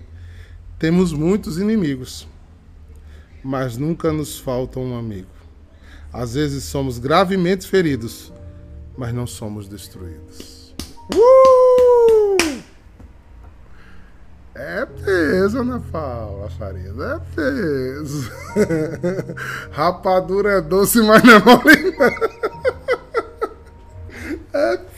Temos 0.79 1.11
muitos 1.11 1.57
inimigos, 1.57 2.25
mas 3.43 3.75
nunca 3.75 4.13
nos 4.13 4.39
falta 4.39 4.79
um 4.79 4.97
amigo. 4.97 5.27
Às 6.13 6.35
vezes 6.35 6.63
somos 6.63 6.97
gravemente 6.97 7.67
feridos, 7.67 8.31
mas 8.97 9.13
não 9.13 9.27
somos 9.27 9.67
destruídos. 9.67 10.73
Uh! 11.13 12.63
É 14.55 14.85
peso, 14.85 15.59
Ana 15.59 15.81
Paula 15.91 16.49
Farias, 16.51 16.97
é 16.97 17.19
peso. 17.35 18.31
Rapadura 19.71 20.51
é 20.51 20.61
doce, 20.61 21.01
mas 21.01 21.21
não 21.21 21.33
é 21.33 21.39
mole, 21.43 21.91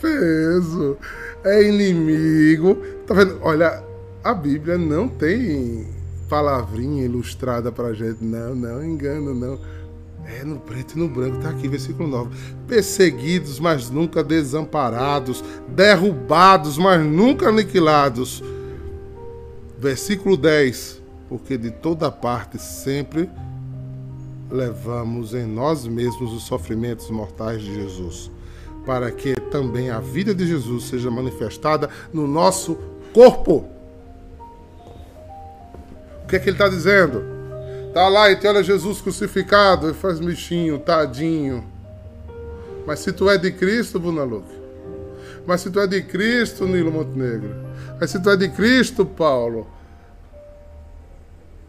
peso. 0.08 0.96
É 1.44 1.62
inimigo. 1.62 2.76
Tá 3.06 3.14
vendo? 3.14 3.38
Olha, 3.42 3.82
a 4.24 4.34
Bíblia 4.34 4.78
não 4.78 5.08
tem 5.08 5.86
palavrinha 6.28 7.04
ilustrada 7.04 7.70
pra 7.70 7.92
gente. 7.92 8.22
Não, 8.24 8.54
não, 8.54 8.84
engano, 8.84 9.34
não. 9.34 9.58
É 10.26 10.44
no 10.44 10.58
preto 10.58 10.94
e 10.94 10.98
no 10.98 11.08
branco, 11.08 11.38
tá 11.38 11.48
aqui, 11.48 11.66
versículo 11.68 12.06
9. 12.06 12.30
Perseguidos, 12.66 13.58
mas 13.58 13.88
nunca 13.88 14.22
desamparados. 14.22 15.42
Derrubados, 15.68 16.76
mas 16.76 17.02
nunca 17.04 17.48
aniquilados. 17.48 18.42
Versículo 19.78 20.36
10. 20.36 21.00
Porque 21.30 21.56
de 21.56 21.70
toda 21.70 22.10
parte 22.10 22.60
sempre 22.60 23.28
levamos 24.50 25.34
em 25.34 25.46
nós 25.46 25.86
mesmos 25.86 26.32
os 26.32 26.44
sofrimentos 26.44 27.10
mortais 27.10 27.60
de 27.60 27.74
Jesus, 27.74 28.30
para 28.86 29.10
que 29.10 29.37
também 29.50 29.90
a 29.90 30.00
vida 30.00 30.34
de 30.34 30.46
Jesus 30.46 30.84
seja 30.84 31.10
manifestada 31.10 31.88
no 32.12 32.26
nosso 32.26 32.78
corpo. 33.12 33.68
O 36.24 36.26
que 36.28 36.36
é 36.36 36.38
que 36.38 36.50
ele 36.50 36.56
está 36.56 36.68
dizendo? 36.68 37.22
Tá 37.94 38.08
lá 38.08 38.30
e 38.30 38.36
te 38.36 38.46
olha 38.46 38.62
Jesus 38.62 39.00
crucificado 39.00 39.90
e 39.90 39.94
faz 39.94 40.20
bichinho, 40.20 40.78
tadinho. 40.78 41.64
Mas 42.86 43.00
se 43.00 43.12
tu 43.12 43.28
é 43.28 43.36
de 43.36 43.50
Cristo, 43.50 43.98
Bruna 43.98 44.24
Luque. 44.24 44.56
Mas 45.46 45.62
se 45.62 45.70
tu 45.70 45.80
é 45.80 45.86
de 45.86 46.02
Cristo, 46.02 46.66
Nilo 46.66 46.92
Montenegro. 46.92 47.54
Mas 47.98 48.10
se 48.10 48.22
tu 48.22 48.30
é 48.30 48.36
de 48.36 48.48
Cristo, 48.50 49.04
Paulo. 49.04 49.66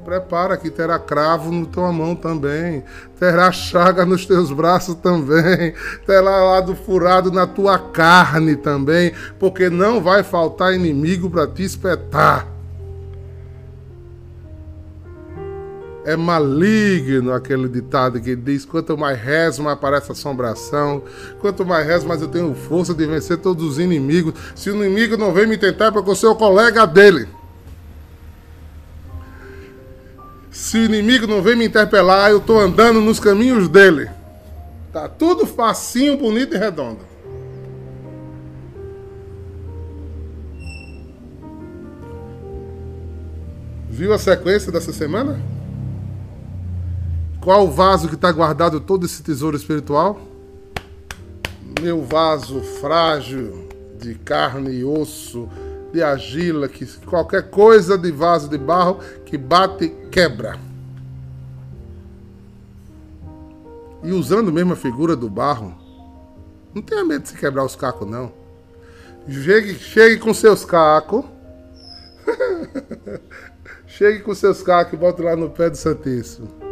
Prepara 0.03 0.55
que 0.55 0.69
terá 0.69 0.97
cravo 0.97 1.51
no 1.51 1.65
tua 1.65 1.91
mão 1.91 2.15
também, 2.15 2.83
terá 3.19 3.51
chaga 3.51 4.05
nos 4.05 4.25
teus 4.25 4.49
braços 4.49 4.95
também, 4.95 5.73
terá 6.07 6.21
lado 6.21 6.73
furado 6.73 7.29
na 7.31 7.45
tua 7.45 7.77
carne 7.77 8.55
também, 8.55 9.11
porque 9.37 9.69
não 9.69 10.01
vai 10.01 10.23
faltar 10.23 10.73
inimigo 10.73 11.29
para 11.29 11.45
te 11.45 11.63
espetar. 11.63 12.47
É 16.05 16.15
maligno 16.15 17.33
aquele 17.33 17.67
ditado 17.67 18.21
que 18.21 18.35
diz: 18.35 18.63
quanto 18.65 18.97
mais 18.97 19.19
rezo, 19.19 19.61
mais 19.61 19.77
aparece 19.77 20.11
assombração. 20.11 21.03
Quanto 21.41 21.65
mais 21.65 21.85
rezo, 21.85 22.07
mais 22.07 22.21
eu 22.21 22.29
tenho 22.29 22.55
força 22.55 22.93
de 22.93 23.05
vencer 23.05 23.37
todos 23.37 23.63
os 23.63 23.77
inimigos. 23.77 24.33
Se 24.55 24.71
o 24.71 24.75
inimigo 24.75 25.17
não 25.17 25.33
vem 25.33 25.45
me 25.45 25.57
tentar, 25.57 25.87
é 25.87 25.91
porque 25.91 26.09
eu 26.09 26.15
sou 26.15 26.31
o 26.31 26.35
colega 26.35 26.87
dele. 26.87 27.27
Se 30.69 30.77
o 30.77 30.85
inimigo 30.85 31.25
não 31.25 31.41
vem 31.41 31.55
me 31.55 31.65
interpelar, 31.65 32.29
eu 32.29 32.37
estou 32.37 32.59
andando 32.59 33.01
nos 33.01 33.19
caminhos 33.19 33.67
dele. 33.67 34.07
Tá 34.93 35.09
tudo 35.09 35.47
facinho, 35.47 36.15
bonito 36.15 36.53
e 36.53 36.59
redondo. 36.59 36.99
Viu 43.89 44.13
a 44.13 44.19
sequência 44.19 44.71
dessa 44.71 44.93
semana? 44.93 45.41
Qual 47.41 47.65
o 47.65 47.71
vaso 47.71 48.07
que 48.07 48.13
está 48.13 48.31
guardado 48.31 48.79
todo 48.79 49.07
esse 49.07 49.23
tesouro 49.23 49.57
espiritual? 49.57 50.21
Meu 51.81 52.03
vaso 52.03 52.61
frágil 52.79 53.67
de 53.99 54.13
carne 54.13 54.69
e 54.69 54.85
osso, 54.85 55.49
de 55.91 56.03
argila, 56.03 56.67
que 56.67 56.85
qualquer 57.05 57.49
coisa 57.49 57.97
de 57.97 58.11
vaso 58.11 58.49
de 58.49 58.57
barro 58.57 58.99
que 59.25 59.37
bate 59.37 59.89
quebra. 60.11 60.57
E 64.03 64.11
usando 64.11 64.51
mesmo 64.51 64.73
a 64.73 64.77
figura 64.77 65.15
do 65.15 65.29
barro, 65.29 65.75
não 66.73 66.81
tenha 66.81 67.03
medo 67.03 67.23
de 67.23 67.29
se 67.29 67.37
quebrar 67.37 67.65
os 67.65 67.75
cacos, 67.75 68.07
não. 68.07 68.31
Chegue, 69.27 69.75
chegue 69.75 70.17
com 70.17 70.33
seus 70.33 70.63
cacos. 70.63 71.25
chegue 73.85 74.19
com 74.19 74.33
seus 74.33 74.61
cacos 74.61 74.93
e 74.93 74.97
bote 74.97 75.21
lá 75.21 75.35
no 75.35 75.49
pé 75.49 75.69
do 75.69 75.77
Santíssimo 75.77 76.69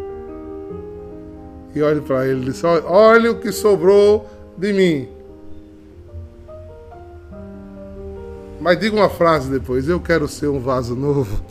e 1.77 1.81
olhe 1.81 2.01
para 2.01 2.27
ele 2.27 2.41
e 2.41 2.45
disse: 2.45 2.65
Olha 2.65 3.31
o 3.31 3.39
que 3.39 3.51
sobrou 3.51 4.27
de 4.57 4.73
mim. 4.73 5.07
Mas 8.67 8.77
diga 8.81 8.97
uma 8.97 9.09
frase 9.09 9.49
depois: 9.49 9.87
Eu 9.87 9.97
quero 9.97 10.27
ser 10.27 10.49
um 10.49 10.59
vaso 10.59 10.93
novo. 10.93 11.41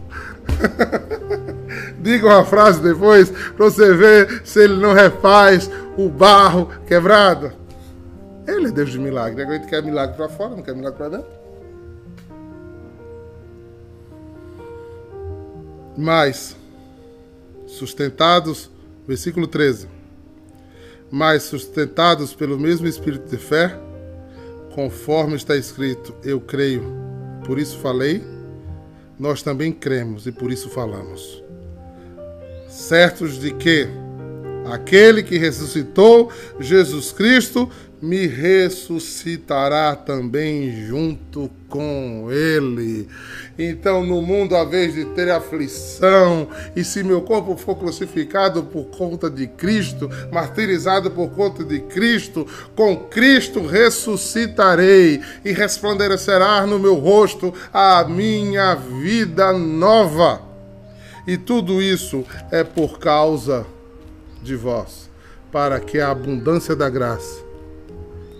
diga 1.99 2.27
uma 2.27 2.45
frase 2.45 2.83
depois 2.83 3.31
para 3.31 3.65
você 3.65 3.95
ver 3.95 4.43
se 4.45 4.63
ele 4.63 4.77
não 4.77 4.93
refaz 4.93 5.71
o 5.97 6.11
barro 6.11 6.69
quebrado. 6.87 7.55
Ele 8.47 8.69
é 8.69 8.71
Deus 8.71 8.91
de 8.91 8.99
milagre. 8.99 9.43
A 9.43 9.51
gente 9.51 9.67
quer 9.67 9.83
milagre 9.83 10.15
para 10.15 10.29
fora, 10.29 10.57
não 10.57 10.63
quer 10.63 10.75
milagre 10.75 10.99
para 10.99 11.09
dentro. 11.09 11.31
Mas, 15.97 16.55
sustentados, 17.67 18.71
versículo 19.09 19.47
13 19.47 19.89
mas 21.11 21.45
sustentados 21.45 22.35
pelo 22.35 22.59
mesmo 22.59 22.87
espírito 22.87 23.31
de 23.31 23.39
fé, 23.39 23.75
conforme 24.75 25.35
está 25.37 25.57
escrito: 25.57 26.15
Eu 26.23 26.41
creio, 26.41 27.06
por 27.47 27.61
isso 27.61 27.79
falei, 27.79 28.25
nós 29.17 29.41
também 29.41 29.73
cremos 29.73 30.27
e 30.27 30.33
por 30.33 30.51
isso 30.51 30.69
falamos. 30.69 31.43
Certos 32.69 33.39
de 33.39 33.53
que 33.55 33.87
aquele 34.71 35.23
que 35.23 35.39
ressuscitou 35.39 36.31
Jesus 36.59 37.13
Cristo 37.13 37.71
me 38.01 38.27
ressuscitará 38.27 39.97
também 39.97 40.87
junto 40.87 41.51
com 41.69 42.29
ele. 42.31 43.09
Então, 43.59 44.05
no 44.05 44.21
mundo, 44.21 44.55
a 44.55 44.65
vez 44.65 44.95
de 44.95 45.07
ter 45.07 45.31
aflição, 45.31 46.49
e 46.75 46.85
se 46.85 47.03
meu 47.03 47.23
corpo 47.23 47.57
for 47.57 47.75
crucificado 47.77 48.65
por 48.65 48.85
conta 48.87 49.31
de 49.31 49.47
Cristo, 49.47 50.11
martirizado 50.31 51.11
por 51.11 51.31
conta 51.31 51.65
de 51.65 51.81
Cristo, 51.81 52.47
com 52.75 52.97
Cristo 52.97 53.67
ressuscitarei 53.67 55.21
e 55.45 55.53
resplandecerá 55.53 56.67
no 56.67 56.79
meu 56.79 56.97
rosto 56.97 57.53
a 57.73 58.05
minha 58.05 58.75
vida 58.75 59.53
nova. 59.55 60.43
E 61.27 61.37
tudo 61.39 61.81
isso 61.83 62.25
é 62.53 62.63
por 62.63 62.99
causa 62.99 63.67
de 64.43 64.55
vós, 64.55 65.11
para 65.51 65.81
que 65.81 65.99
a 65.99 66.11
abundância 66.11 66.77
da 66.77 66.89
graça 66.89 67.46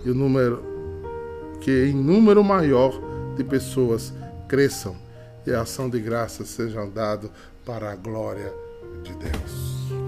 e 0.07 0.11
o 0.11 0.15
número 0.15 0.63
que 1.59 1.87
em 1.87 1.93
número 1.93 2.41
maior 2.41 2.93
de 3.35 3.43
pessoas 3.43 4.13
cresçam 4.47 4.95
e 5.45 5.51
a 5.51 5.61
ação 5.61 5.89
de 5.89 5.99
graças 5.99 6.47
sejam 6.47 6.89
dado 6.89 7.29
para 7.65 7.91
a 7.91 7.95
glória 7.95 8.53
de 9.03 9.13
Deus. 9.15 10.06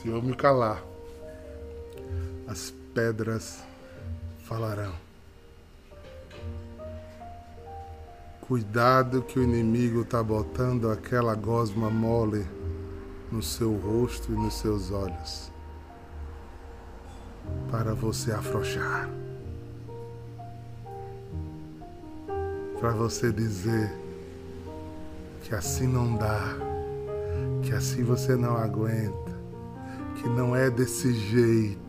Se 0.00 0.08
eu 0.08 0.22
me 0.22 0.34
calar, 0.34 0.82
as 2.48 2.72
pedras 2.94 3.62
falarão. 4.44 4.94
Cuidado 8.40 9.20
que 9.20 9.38
o 9.38 9.42
inimigo 9.42 10.00
está 10.00 10.22
botando 10.22 10.90
aquela 10.90 11.34
gosma 11.34 11.90
mole 11.90 12.46
no 13.30 13.42
seu 13.42 13.76
rosto 13.76 14.32
e 14.32 14.34
nos 14.34 14.54
seus 14.54 14.90
olhos 14.90 15.52
para 17.70 17.92
você 17.92 18.32
afrouxar. 18.32 19.06
Para 22.80 22.92
você 22.92 23.30
dizer 23.30 23.94
que 25.42 25.54
assim 25.54 25.86
não 25.86 26.16
dá, 26.16 26.56
que 27.62 27.74
assim 27.74 28.02
você 28.02 28.34
não 28.34 28.56
aguenta, 28.56 29.29
que 30.20 30.28
não 30.28 30.54
é 30.54 30.68
desse 30.68 31.14
jeito. 31.14 31.80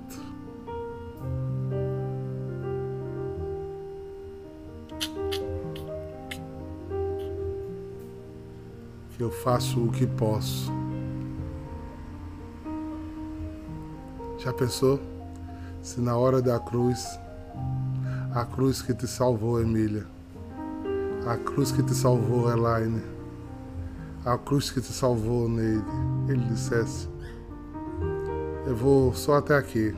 Que 9.18 9.22
eu 9.22 9.30
faço 9.30 9.84
o 9.84 9.92
que 9.92 10.08
posso. 10.08 10.72
Já 14.38 14.54
pensou? 14.54 15.00
Se 15.82 16.00
na 16.00 16.16
hora 16.16 16.42
da 16.42 16.58
cruz, 16.58 17.06
a 18.34 18.46
cruz 18.46 18.82
que 18.82 18.94
te 18.94 19.08
salvou, 19.08 19.62
Emília, 19.62 20.08
a 21.28 21.36
cruz 21.36 21.72
que 21.72 21.84
te 21.84 21.94
salvou, 21.94 22.50
Elaine, 22.50 23.02
a 24.24 24.38
cruz 24.38 24.72
que 24.72 24.80
te 24.80 24.94
salvou, 24.94 25.50
Neide, 25.50 25.84
ele 26.30 26.46
dissesse: 26.46 27.11
Eu 28.66 28.76
vou 28.76 29.14
só 29.14 29.36
até 29.36 29.56
aqui. 29.56 29.96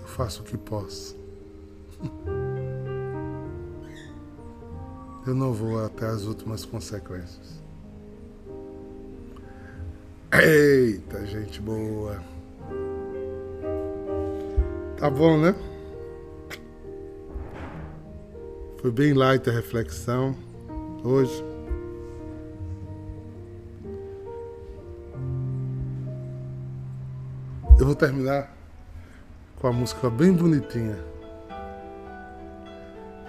Eu 0.00 0.06
faço 0.06 0.42
o 0.42 0.44
que 0.44 0.56
posso. 0.56 1.16
Eu 5.26 5.34
não 5.34 5.52
vou 5.52 5.82
até 5.82 6.06
as 6.06 6.24
últimas 6.24 6.64
consequências. 6.64 7.62
Eita, 10.32 11.24
gente 11.26 11.60
boa. 11.60 12.20
Tá 14.98 15.08
bom, 15.08 15.38
né? 15.38 15.54
Foi 18.82 18.90
bem 18.90 19.14
light 19.14 19.48
a 19.48 19.52
reflexão 19.52 20.36
hoje. 21.02 21.53
Eu 27.84 27.88
vou 27.88 27.94
terminar 27.94 28.50
com 29.60 29.66
a 29.66 29.72
música 29.72 30.08
bem 30.08 30.32
bonitinha. 30.32 30.96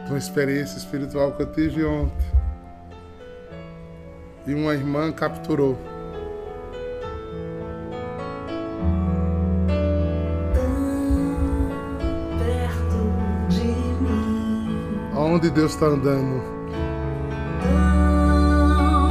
De 0.06 0.12
uma 0.12 0.18
experiência 0.18 0.78
espiritual 0.78 1.34
que 1.34 1.44
eu 1.44 1.52
tive 1.52 1.84
ontem. 1.84 2.26
E 4.48 4.54
uma 4.54 4.74
irmã 4.74 5.12
capturou. 5.12 5.78
onde 15.18 15.50
Deus 15.50 15.74
está 15.74 15.88
andando 15.88 16.42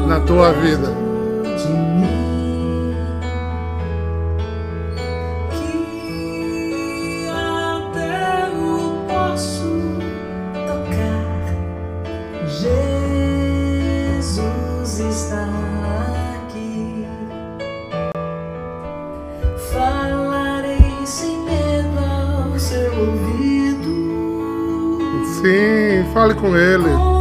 na 0.09 0.21
tua 0.21 0.53
vida. 0.55 0.89
Fale 26.25 26.35
com 26.35 26.57
Ele. 26.57 27.14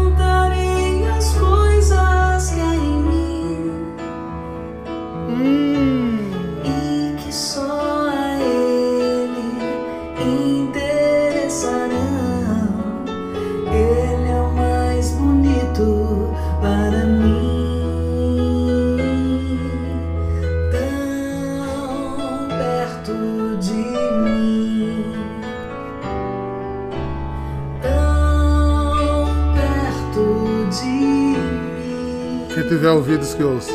Que 33.34 33.44
ouça. 33.44 33.72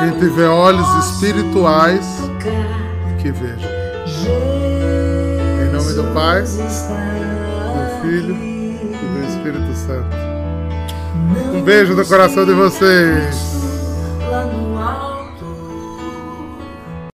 Quem 0.00 0.18
tiver 0.18 0.48
olhos 0.48 0.86
espirituais 1.06 2.06
que 3.20 3.30
veja. 3.30 3.68
em 5.62 5.72
nome 5.72 5.92
do 5.94 6.04
Pai, 6.12 6.42
Do 6.42 8.02
Filho 8.02 8.36
e 8.36 8.88
do 8.92 9.28
Espírito 9.28 9.74
Santo. 9.74 10.14
Um 11.54 11.62
beijo 11.62 11.94
no 11.94 12.04
coração 12.04 12.44
de 12.44 12.52
vocês. 12.52 13.53